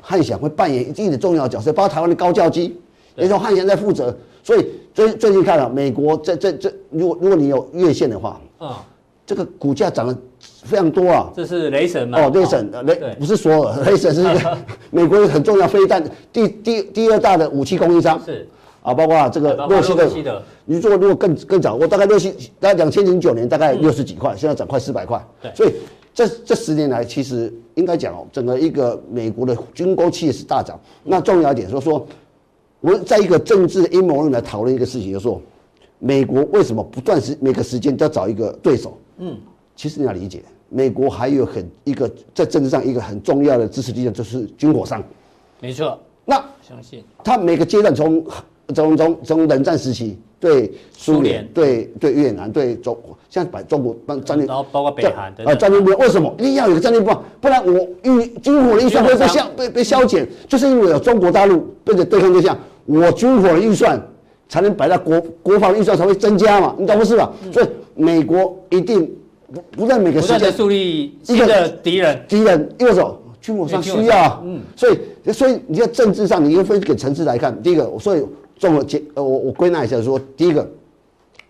[0.00, 2.78] 汉翔会扮演一定的重要角色，包括台湾的高教机，
[3.16, 4.16] 也说汉翔在负责。
[4.44, 8.86] 所以最最近看了美国这这这，如果如果你有月线的话，啊，
[9.26, 10.16] 这个股价涨得
[10.62, 11.32] 非常多啊。
[11.34, 12.22] 这是雷神吗？
[12.22, 14.22] 哦，雷神，雷不是索尔，雷神是
[14.92, 18.22] 美国很重要飞弹第第第二大的武器供应商。
[18.24, 18.46] 是
[18.88, 20.42] 啊，包括这个洛希德。
[20.64, 25.22] 你做如果更更早，我大概六七大概两千零九年大概六十几块，现在涨快四百块。
[25.42, 25.72] 对，所以。
[26.14, 30.76] 这这十年来，其实应该讲哦，整个一个美国的军工企业是大涨。
[31.04, 32.04] 那重要一点就是说，
[32.80, 35.40] 我们在一个政治的阴谋论来讨论一个事情，就是说，
[36.00, 38.98] 美国为什么不断时每个时间都要找一个对手？
[39.18, 39.38] 嗯，
[39.76, 45.00] 其实你要理解，美国还有很一个在政治上一个很重要的支持力量，就是军火商。
[45.60, 45.96] 没错。
[46.24, 48.26] 那相信他每个阶段从
[48.74, 52.96] 从从从冷战时期对苏联、对对越南、对中
[53.30, 57.24] 像把中国帮战略，然后包括北韩啊战略目标，为什么一定要有个战略目标？
[57.40, 64.00] 不然我预军火的预算会被消被被削减，就是因为有中国大陆变成对抗对象，我军火的预算
[64.48, 67.32] 才能摆在国国防预算才会增加嘛，你懂不是吧？
[67.52, 69.10] 所以美国一定
[69.52, 73.18] 不不在每个时间树立一个敌人敌人，因为什么？
[73.40, 77.62] 军火上需要，嗯，所以所以你在政治上，你又分几个层次来看。
[77.62, 78.22] 第一个，所以
[78.58, 80.68] 综合结呃，我我归纳一下说，第一个，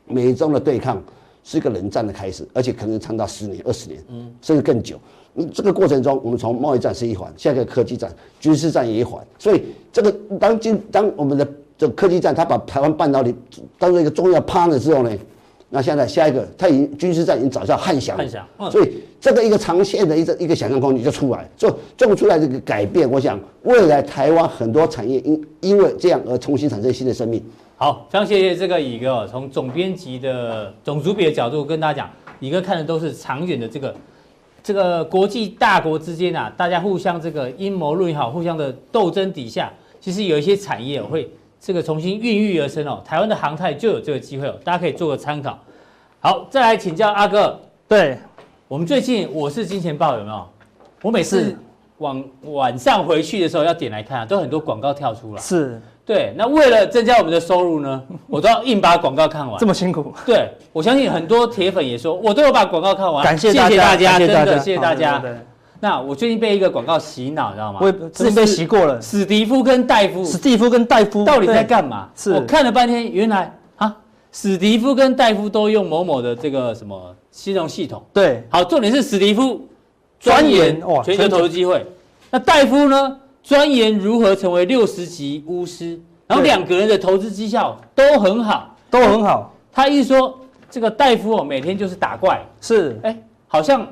[0.07, 1.03] 美中的对抗
[1.43, 5.01] 是一个冷战的开始，而且可能长达十年、二十年，嗯，甚至更久。
[5.35, 9.25] 嗯，这个过程中，我们从贸易战是一环，下一个科技战、军事战也一环。
[9.39, 13.35] 所以这个当今当我们的这个科技战，它把台湾半导体
[13.79, 15.11] 当做一个重要 partner 之后呢？
[15.71, 23.11] 那现在下一个，他已经军事战已经找到汉翔，汉翔，所以这个一个长线的一个一个想象空间就出来，做做不出来这个改变。
[23.11, 27.43] 我想未来台湾很多产业因因为这样而重新产生新的生命。
[27.77, 33.95] 好，非常谢谢这个乙哥从总编辑的总主笔的角度跟大家讲，乙哥看的都是长远的这个
[34.63, 41.31] 这个国际大国之间啊，大家互相这个阴谋论也好，互相的斗争底下，其实有一些产业会。
[41.61, 45.59] 这个重新孕育而生哦，台湾的航太就有这个机会哦，大家可以做个参考。
[46.21, 48.19] 好，再来请教阿哥，对
[48.67, 50.49] 我们最近我是金钱豹有没有？
[51.03, 51.57] 我每次
[51.99, 55.41] 晚晚上回去的时候要点来看啊，都很多广告跳出来。
[55.41, 59.59] 是，对，那为了增加我们的收入呢， 我都要硬把广告看完。
[59.59, 60.13] 这么辛苦？
[60.27, 63.25] 对，我相信很多铁粉也说，我都有把广告看完。
[63.25, 65.23] 感谢大家，谢谢大家，真的谢谢大家。
[65.81, 67.79] 那我最近被一个广告洗脑，知道吗？
[67.81, 69.01] 我最近被洗过了。
[69.01, 72.09] 史蒂夫跟戴夫，史蒂夫跟戴夫到底在干嘛？
[72.17, 73.97] 是我看了半天，原来啊，
[74.33, 78.03] 史蒂夫跟戴夫都用某某的这个什么金融系统。
[78.13, 79.69] 对，好，重点是史蒂夫
[80.19, 81.87] 钻研全球投资机会，
[82.31, 89.55] 那戴夫呢，钻研如何成为六十级巫师，然后两个人的投资绩效都很好，都很好。
[89.73, 90.37] 他一说
[90.69, 93.87] 这个戴夫哦，每天就是打怪，是，哎，好像。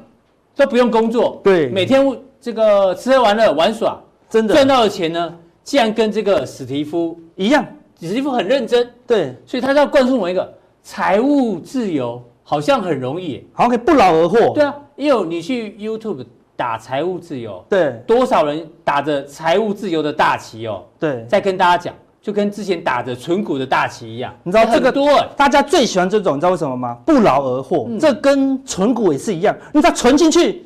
[0.57, 2.03] 都不用工作，对，每天
[2.41, 4.55] 这个吃喝玩乐玩耍，真的。
[4.55, 7.65] 赚到的钱呢，竟然跟这个史蒂夫一样，
[8.01, 10.51] 史蒂夫很认真，对，所以他要灌输我一个
[10.83, 14.55] 财务自由，好像很容易，好像可以不劳而获。
[14.55, 16.25] 对啊，因为你去 YouTube
[16.57, 21.95] 打财务自由，对，多少人打着财务自由的大旗哦，对，再跟大家讲，
[22.27, 26.99] 就跟之前打着存股的大旗一样，你知道这个多，大家最喜欢这种，你知道为什么吗？
[27.07, 30.65] 不劳而获，嗯、这跟存股也是一样，因为它存进去。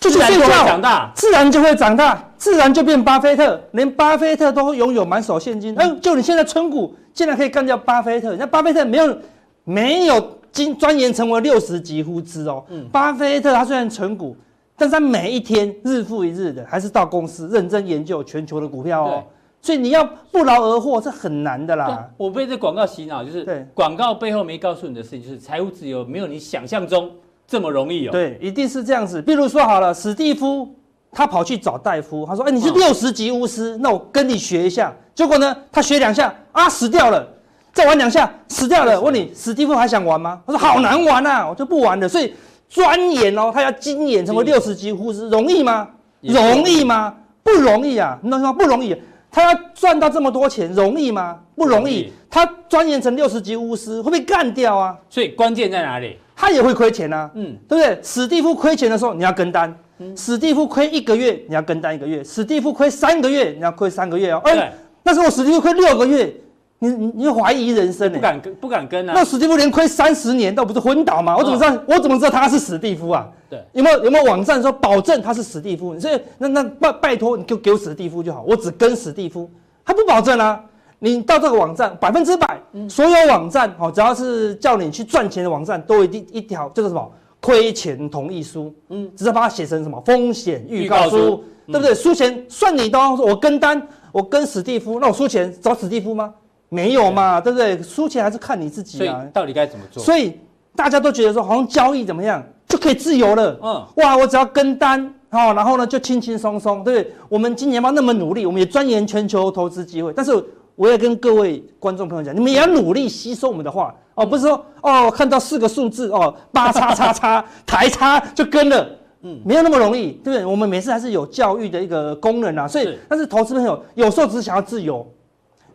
[0.00, 3.60] 就去睡觉，长大，自然就会长大，自然就变巴菲特。
[3.70, 8.34] 连巴菲特都拥有满手现金，嗯、呃，就你现在存股，竟然可以干掉巴菲特。
[8.34, 9.18] 那巴菲特没有
[9.62, 12.64] 没有经钻研成为六十级呼之哦。
[12.70, 14.36] 嗯，巴菲特他虽然存股，
[14.76, 19.22] 但是他每一天日复一日的，还是到公司认真研究全球的股票哦。
[19.62, 22.08] 对所以你要不劳而获是很难的啦。
[22.16, 27.10] 我被这广告洗脑，就是对广告背后没告诉你的事情，就是财务自由没有你想象中。
[27.46, 28.12] 这么容易哦？
[28.12, 29.22] 对，一定是这样子。
[29.22, 30.68] 比如说好了，史蒂夫
[31.10, 37.26] 他跑去找戴夫，他说：“哎，你是六十级巫师，那我跟你学一下。”结果呢，他学两下啊，死掉了。
[37.72, 38.98] 再玩两下，死掉了。
[38.98, 40.42] 我问你，史蒂夫还想玩吗？
[40.46, 42.34] 他说：“好难玩啊，我就不玩了。”所以
[42.68, 45.88] 钻研哦，他要精研成为六十级巫师，容易吗？
[46.20, 47.14] 容易吗？
[47.42, 48.18] 不容易啊！
[48.22, 48.52] 你知道吗？
[48.52, 48.94] 不容易。
[49.30, 51.38] 他要赚到这么多钱，容易吗？
[51.54, 52.12] 不容易。
[52.30, 54.96] 他钻研成六十级巫师，会被干掉啊。
[55.08, 56.16] 所以关键在哪里？
[56.36, 57.98] 他也会亏钱啊，嗯，对不对？
[58.02, 64.40] 史蒂夫亏钱的时候，你要跟单；嗯、史蒂夫亏一个月，你要跟单一个月；史蒂夫亏三个月，你要亏三个月哦。
[64.44, 64.70] 哎对，
[65.02, 66.32] 那时候史蒂夫亏六个月，
[66.80, 69.12] 你你你怀疑人生，不敢跟，不敢跟啊。
[69.14, 71.36] 那史蒂夫连亏三十年，那不是昏倒吗？
[71.36, 71.74] 我怎么知道？
[71.74, 73.28] 哦、我怎么知道他是史蒂夫啊？
[73.50, 75.98] 对，有没有有没有网站说保证他是史蒂夫？
[75.98, 79.50] 所以那那拜拜托你就给我史蒂夫就好，我只跟史蒂夫，
[79.84, 80.62] 他不保证啊。
[81.00, 87.08] 你到这个网站，百分之百，所有网站哦，只要是叫你去赚钱的网站，都一定一条叫做什么
[87.40, 91.94] 亏钱同意书，嗯，只是把它写成什么风险预告书，告书对不对？
[91.94, 96.34] 输钱算你的，说我跟单，我跟史蒂夫，那我输钱找史蒂夫吗？
[96.68, 97.82] 没有嘛，对，不对？
[97.82, 99.24] 输钱还是看你自己啊。
[99.32, 100.02] 到底该怎么做？
[100.02, 100.38] 所以
[100.74, 107.12] 大家都觉得说，好像交易怎么样就可以自由了，嗯，哇，我只要跟单哦，然后呢就轻轻松松，对不对？
[107.28, 110.32] 我们今年嘛那么努力，我们也钻研全球投资机会，但是。
[110.78, 118.88] 我也跟各位观众朋友讲，你们也要努力吸收我们的话哦，不是说哦看到四个数字哦八叉叉叉 台叉就跟了，
[119.22, 120.44] 嗯，没有那么容易，对不对？
[120.44, 125.04] 我们每次还是有教育的一个功能啊，所以是但是投资朋友有时候只是想要自由，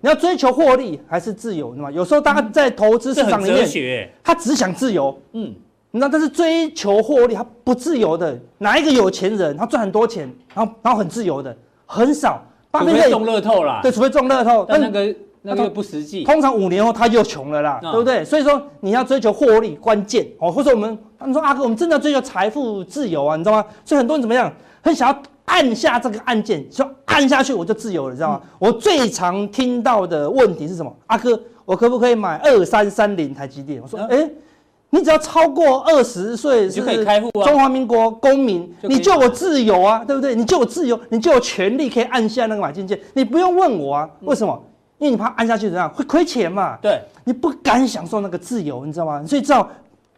[0.03, 1.89] 你要追求获利还是自由，对吗？
[1.89, 5.55] 有时候大家在投资市场里面，他只想自由，嗯，
[5.91, 12.43] 你知道，但是追求获利他不自由的，哪一个有钱人他赚很多钱，然后然后很自由的很少。
[12.69, 14.65] 巴菲特中乐透啦，对，除非中乐透。
[14.67, 16.25] 但那个那个不实际。
[16.25, 18.25] 通常五年后他又穷了啦，对不对？
[18.25, 23.65] 所以说你要追求获利关键哦，或者我们他们说阿哥，我们真的要追求财富自由啊，你知道吗？
[23.85, 24.51] 所以很多人怎么样，
[24.81, 28.41] 很想要按下这个按键，说按下去我就自由了，知道吗？
[28.59, 30.93] 我最常听到的问题是什么？
[31.07, 33.81] 阿哥，我可不可以买二三三零台积电？
[33.81, 34.29] 我说，哎。
[34.95, 37.43] 你只要超过二十岁，就可以开户啊。
[37.43, 40.35] 中华民国公民，你就我自由啊，对不对？
[40.35, 42.99] 你就我自由，你就有权利可以按下那个买进键。
[43.15, 44.63] 你不用问我啊，为什么？
[44.99, 46.77] 因为你怕按下去怎样会亏钱嘛。
[46.79, 49.25] 对，你不敢享受那个自由，你知道吗？
[49.25, 49.67] 所以知道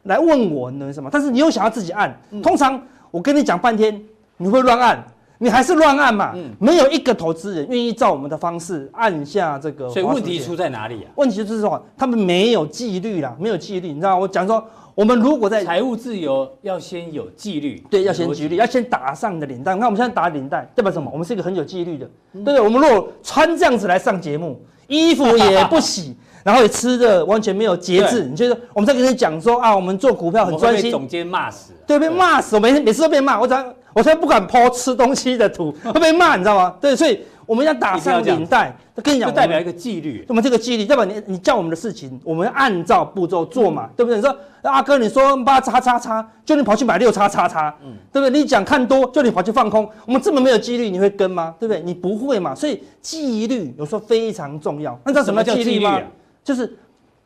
[0.03, 1.09] 来问我，你懂什么？
[1.09, 2.77] 但是你又想要自己按，通常
[3.11, 3.97] 我跟你讲半天，
[4.35, 5.01] 你会乱按。
[5.37, 9.89] 你还是乱按嘛，嗯、没有一个投资人愿意照我们的方式按下这个。
[9.89, 11.11] 所以问题出在哪里啊？
[11.15, 13.89] 问题就是说，他们没有纪律啦，没有纪律。
[13.89, 14.17] 你知道？
[14.17, 14.63] 我讲说，
[14.93, 17.83] 我们如果在财务自由，要先有纪律。
[17.89, 19.73] 对，要先纪律，要先打上你的领带。
[19.73, 21.09] 你看我们现在打领带，代表什么？
[21.11, 22.61] 我们是一个很有纪律的，对不对？
[22.61, 26.15] 我们如果穿这样子来上节目，衣服也不洗，
[26.45, 33.65] 然后也吃的完全没有节制，你觉得我们在跟你讲说啊，我们做股票很专心，总监骂死，对，被骂死，我每每次都被骂，我讲。
[33.95, 36.75] 我才不敢 po 吃东西的图， 会被骂，你知道吗？
[36.81, 38.75] 对，所以我们要打上领带。
[39.03, 40.25] 跟你讲，就代表一个纪律。
[40.27, 44.17] 那么这个纪律，代表你你叫我们的事情，我们按照步骤做嘛，对不对？
[44.17, 48.39] 你说阿哥，你说八叉叉叉，就你跑去买六叉叉叉，嗯，对不对？
[48.39, 51.55] 你讲看多，就你跑去放空，我们这么没有纪律，你会跟吗？
[51.57, 51.81] 对不对？
[51.83, 52.53] 你不会嘛？
[52.53, 54.97] 所以纪律有时候非常重要。
[55.05, 56.01] 那知道什么叫纪律吗？
[56.43, 56.77] 就是。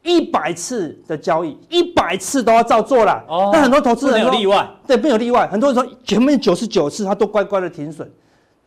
[0.01, 3.23] 一百次的交易，一百次都要照做了。
[3.27, 5.45] 哦，那很多投资人有例外，对，没有例外。
[5.47, 8.09] 很多人说前面九十九次他都乖乖的停损，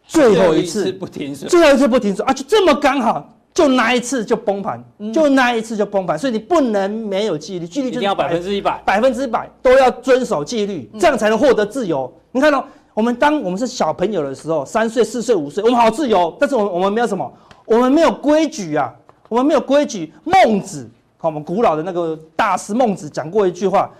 [0.07, 6.19] 最后一次不停损，最后一次不停损啊，就这么刚好，就那一次就崩盘，就那一次就崩盘。
[6.19, 12.13] 所以你不能没有纪律，纪律就是要百分之一百，百分之百都要遵守纪律，这样才能获得自由。
[12.31, 17.33] 你看到我们当我们是小朋友的时候，三岁、四岁、五岁，我们好自由，但是我们我们没有什么，
[17.65, 18.93] 我们没有规矩啊，
[19.31, 20.13] 我们没有规矩。
[20.25, 20.87] 孟子。
[21.29, 23.91] 我们古老的那个大师孟子讲过一句话：“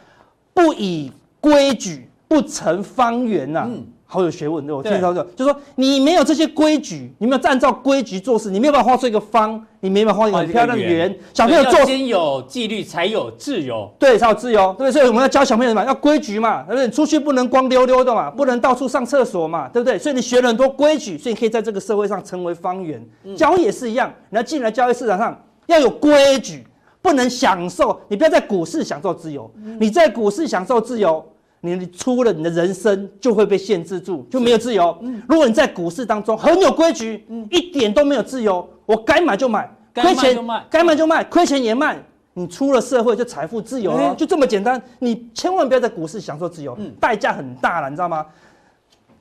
[0.53, 11.17] 不以规矩，不成方圆。”呐，嗯，好有学问，对我听到这，就是说你没有这些规矩，你没有按照规矩做事，你没有办法画出一个方，你没办法画一个很漂亮的圆。
[11.33, 16.91] 小朋友做先有纪律，才有自由，对，才有自由，对，所以我们要教小朋友嘛，要规矩嘛，对不对？
[16.91, 19.97] 出去不能光溜溜的嘛，不能到处上厕所嘛，对不对？
[19.97, 23.01] 所以你学了很多规矩，所以你可以在这个社会上成为方圆。
[23.37, 26.67] 交易也是一样，你要进来交易市场上要有规矩。
[27.03, 29.51] 不能享受，你不要在股市享受自由。
[29.81, 31.23] 你在股市享受自由，
[31.61, 34.97] 你你出了你的人生就会被限制住，就没有自由。
[35.29, 42.03] 如果你在股市当中很有规矩，一点都没有自由，我该买就买，亏钱就卖该卖就卖，亏钱也卖。
[42.35, 44.81] 你出了社会就财富自由了，就这么简单。
[45.01, 48.25] 你千万不要在股市享受自由，代价很大了，你知道吗？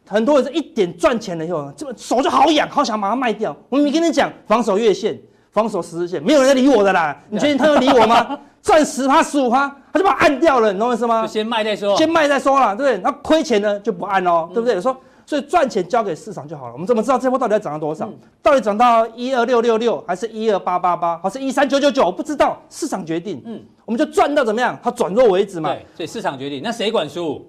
[0.08, 3.56] 很多人是一点赚钱了以后，这么手就好痒，好想把它卖掉。
[3.70, 5.20] 我没跟你讲防守月线。
[5.52, 7.16] 防守十字线，没有人在理我的啦。
[7.30, 8.38] 你确定他要理我吗？
[8.62, 11.26] 赚十趴十五趴，他就把它按掉了，你懂我意思吗？
[11.26, 12.98] 先卖再说，先卖再说啦，对不对？
[13.04, 14.80] 那亏钱呢就不按哦，对不对？
[14.80, 14.96] 说
[15.26, 16.74] 所以赚钱交给市场就好了。
[16.74, 18.08] 我们怎么知道这波到底要涨到多少？
[18.42, 22.06] 到底涨到一二六六六，还是一二八八八，还是一三九九九？
[22.06, 23.42] 我不知道，市场决定。
[23.46, 24.78] 嗯，我们就赚到怎么样？
[24.84, 25.70] 它转弱为止嘛。
[25.70, 26.62] 对，所以市场决定。
[26.64, 27.44] 那谁管输？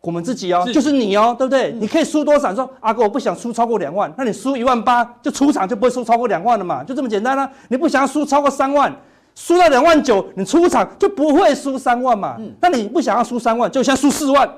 [0.00, 1.72] 我们自己哦，就是你哦，对不对？
[1.72, 2.54] 你可以输多少？
[2.54, 7.50] 说阿哥，我不想输超过两万，那你输一万八就出场就不会输超过两万了嘛，就这么简单啦。
[7.68, 8.94] 你不想要输超过三万，
[9.34, 12.36] 输到两万九，你出场就不会输三万嘛。
[12.60, 14.48] 那你不想要输三万，就先输四万，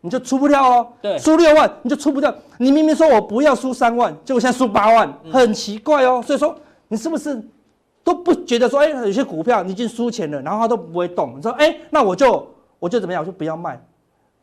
[0.00, 0.88] 你就出不掉哦。
[1.00, 2.34] 对，输六万你就出不掉。
[2.58, 6.20] 你明明说我不要输三万，结果现在输八万，很奇怪哦。
[6.26, 6.54] 所以说
[6.88, 7.40] 你是不是
[8.02, 11.34] 都不觉得说，哎，有些股票你已经输钱了，然后它都不会动。
[11.36, 12.46] 你说，哎，那我就
[12.80, 13.80] 我就怎么样，我就不要卖。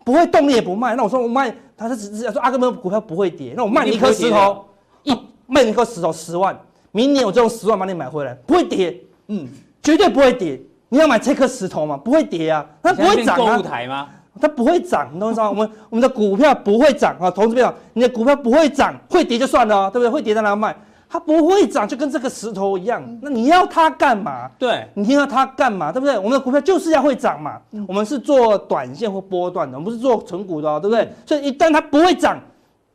[0.03, 4.65] 不会动你也不卖，那我说我卖，他是只是说阿哥们股票不会跌，那我卖你一颗石头，
[5.03, 6.59] 一卖你一颗石头十万，
[6.91, 9.47] 明年我就用十万把你买回来，不会跌，嗯，
[9.83, 10.59] 绝对不会跌。
[10.91, 11.95] 你要买这颗石头吗？
[11.95, 13.37] 不会跌啊，它不会涨啊。
[13.37, 14.09] 购物台吗？
[14.41, 15.49] 它不会涨，你懂我意思吗？
[15.49, 20.09] 我们我们的股票不会涨啊，同志们，你的股票不会涨，会跌就算了，对不对？
[20.09, 20.75] 会跌在哪卖？
[21.11, 23.03] 它不会涨，就跟这个石头一样。
[23.19, 24.47] 那你要它干嘛？
[24.59, 25.91] 对，你听到它干嘛？
[25.91, 26.15] 对不对？
[26.17, 27.59] 我们的股票就是要会涨嘛。
[27.87, 31.11] 我们是做短线或波段的，我们不是做纯股的，哦对不对？
[31.25, 32.39] 所以一旦它不会涨，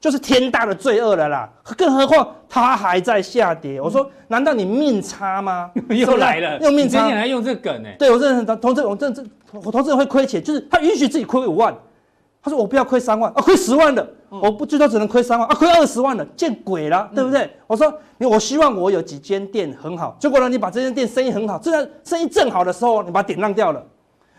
[0.01, 1.51] 就是天大的罪恶了啦。
[1.77, 3.81] 更何况它还在下跌。
[3.81, 5.69] 我说，难道你命差吗？
[5.91, 7.01] 又来了，用命差。
[7.01, 7.89] 今天来用这个梗呢？
[7.99, 11.75] 对我认识同志，我认识我同志会亏钱，就是他允许自己亏五万。
[12.45, 21.73] 他说：“我不要亏三万啊，亏十万的，我不最多只能亏三万啊，亏二十万的，见鬼了，对不对？”我说：“你我希望我有几间店很好，结果呢，你把这间店生意很好，这
[22.05, 23.83] 生意正好的时候，你把点让掉了，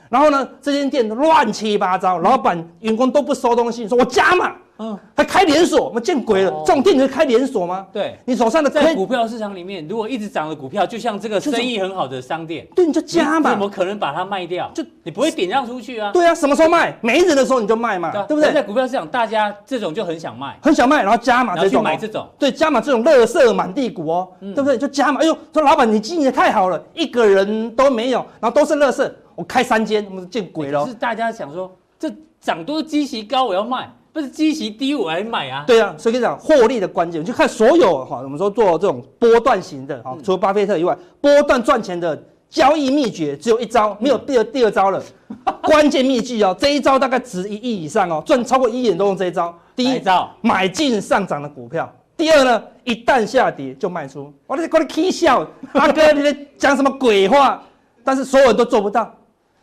[0.10, 4.51] 然后呢，这间店乱七八糟，老板员工都不收东西，说我加嘛。
[4.78, 6.51] 嗯，还开连锁，我们见鬼了！
[6.66, 7.88] 这种店你会开连锁吗？
[7.93, 13.51] 对，你手上的在股票市场里面，如果一直涨的股票，就像这个生意很好的商店，对，你就加嘛。
[13.51, 14.70] 怎么可能把它卖掉？
[14.74, 16.12] 就你不会顶让出去啊？
[16.12, 16.93] 对啊，什么时候卖？
[16.99, 18.51] 没人的时候你就卖嘛，对不对？
[18.51, 24.78] 在股票市场，大家这种就很想卖，很想卖，然后加码，然后去买这种，对，加码这种垃圾满地股哦，对不对？
[24.78, 25.22] 就加码。
[25.22, 30.86] 哎呦，说老板你经营的太好了，一个人都没有，然后都是垃圾，我开三间，我们见鬼了。
[30.88, 32.09] 是大家想说，这
[32.39, 33.91] 涨多基期高，我要卖。
[34.13, 35.65] 不是基期低我来买啊？
[35.67, 42.17] 对啊，所以跟你讲获利的关键，就看所有哈，我们说做这种波段型的哈，除了巴菲特以外，波段赚钱的
[42.49, 45.03] 交易秘诀只有一招，没有第二第二招了。
[45.63, 49.53] 关键秘籍哦，这一招大概值一亿以上哦，赚超过一亿人都用这一招。
[49.75, 54.31] 第一招买进上涨的股票，第二呢，一旦下跌就卖出。
[54.47, 57.61] 我在跟你 K 笑，阿哥你在讲什么鬼话？
[58.01, 59.13] 但是所有人都做不到，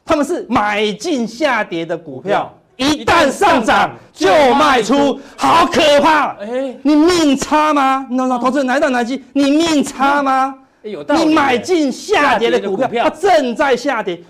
[0.05, 2.53] 他们是买进下跌的股票。
[2.77, 6.35] 一旦上涨就卖出，好可怕！
[6.41, 8.05] 哎，你命差吗？
[8.11, 9.23] 那那投资人来到南京？
[9.35, 10.53] 你命差吗？
[10.83, 11.27] 有道理。
[11.27, 14.21] 你买进下跌的股票，它正在下跌，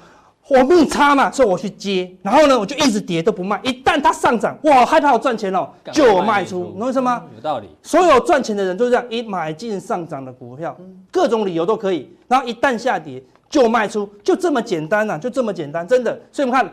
[0.49, 3.59] 我命差嘛，所以我去接，然后呢，我就一直跌都不卖。
[3.62, 6.73] 一旦它上涨，哇，害怕我赚钱了，就卖出。
[6.75, 7.23] 你懂意思吗？
[7.35, 7.68] 有道理。
[7.83, 10.77] 所有赚钱的人都是这样，一买进上涨的股票，
[11.11, 13.23] 各种理由都可以，然后一旦下跌
[13.53, 16.19] 就卖出，就这么简单呐，就这么简单，真的。
[16.33, 16.69] 所以我们看。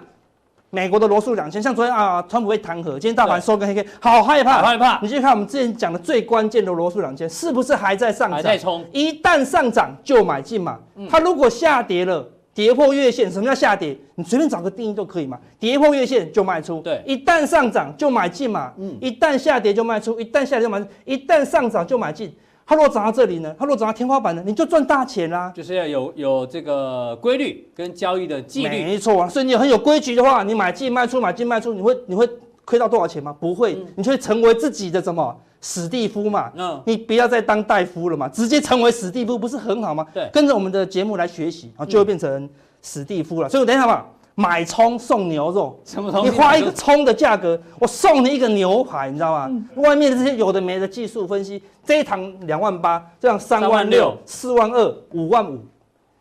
[0.72, 5.00] 美国的罗素两千，像昨天啊，川普被弹劾，今天大盘收根黑 K，好害怕，好害怕。
[5.02, 8.38] 你去看我们之前讲的最关键的罗素两千，是不是还在上涨？
[8.38, 8.86] 还在冲。
[8.94, 10.78] 一旦上涨就买进嘛。
[11.10, 12.24] 它如果下跌了，
[12.54, 13.98] 跌破月线，什么叫下跌？
[14.14, 15.40] 你随便找个定义都可以嘛。
[15.60, 16.82] 跌破月线就卖出。
[16.82, 17.02] 对。
[17.04, 18.72] 一旦上涨就买进嘛。
[18.78, 18.96] 嗯。
[19.02, 22.32] 一旦下跌就卖出，一旦下跌就买，一旦上涨就买进。
[22.70, 23.52] 它如果涨到这里呢？
[23.58, 24.44] 它如果涨到天花板呢？
[24.46, 25.52] 你就赚大钱啦！
[25.56, 28.84] 就是要有有这个规律跟交易的纪律。
[28.84, 32.30] 没错啊，所以你很有规矩的话，你买进卖出，买进卖出，你会你会
[32.64, 33.36] 亏到多少钱吗？
[33.40, 36.52] 不会，嗯、你就会成为自己的什么史蒂夫嘛？
[36.56, 40.06] 嗯，你不要再当戴夫了嘛，直接成为史蒂夫不是很好吗？
[40.14, 42.48] 对，跟着我们的节目来学习，然后就会变成
[42.84, 43.48] 史蒂夫了。
[43.48, 44.06] 嗯、所以我等一下嘛。
[44.40, 46.30] 买葱送牛肉，什么东西？
[46.30, 49.48] 你花一个葱的价格，我送你一个牛排，你知道吗？
[49.50, 55.60] 嗯、外面的这些有的没的技术分析，这一堂两万八，这样三万六、四万二、五万五，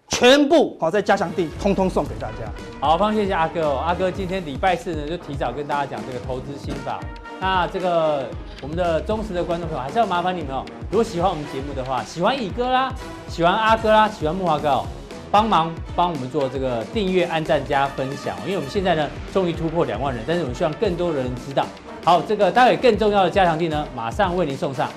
[0.09, 2.39] 全部好在加强地，通通送给大家。
[2.81, 6.99] 好，非常谢谢阿哥哦，阿哥今天礼拜四呢，就提早跟大家讲这个投资心法。
[7.39, 8.27] 那这个
[8.61, 12.93] 我们的忠实的观众朋友，还是要麻烦你们哦，如果喜欢我们节目的话，喜欢乙哥啦，
[13.29, 14.85] 喜欢阿哥啦，喜欢木华哥哦。
[15.31, 21.66] 帮忙帮我们做这个订阅、按赞、加分享，因为我们现在呢终于突破两万人，但是我们希望更多的人知道。
[22.05, 24.89] 好，这个待会更重要的加强地呢，马上为您送上。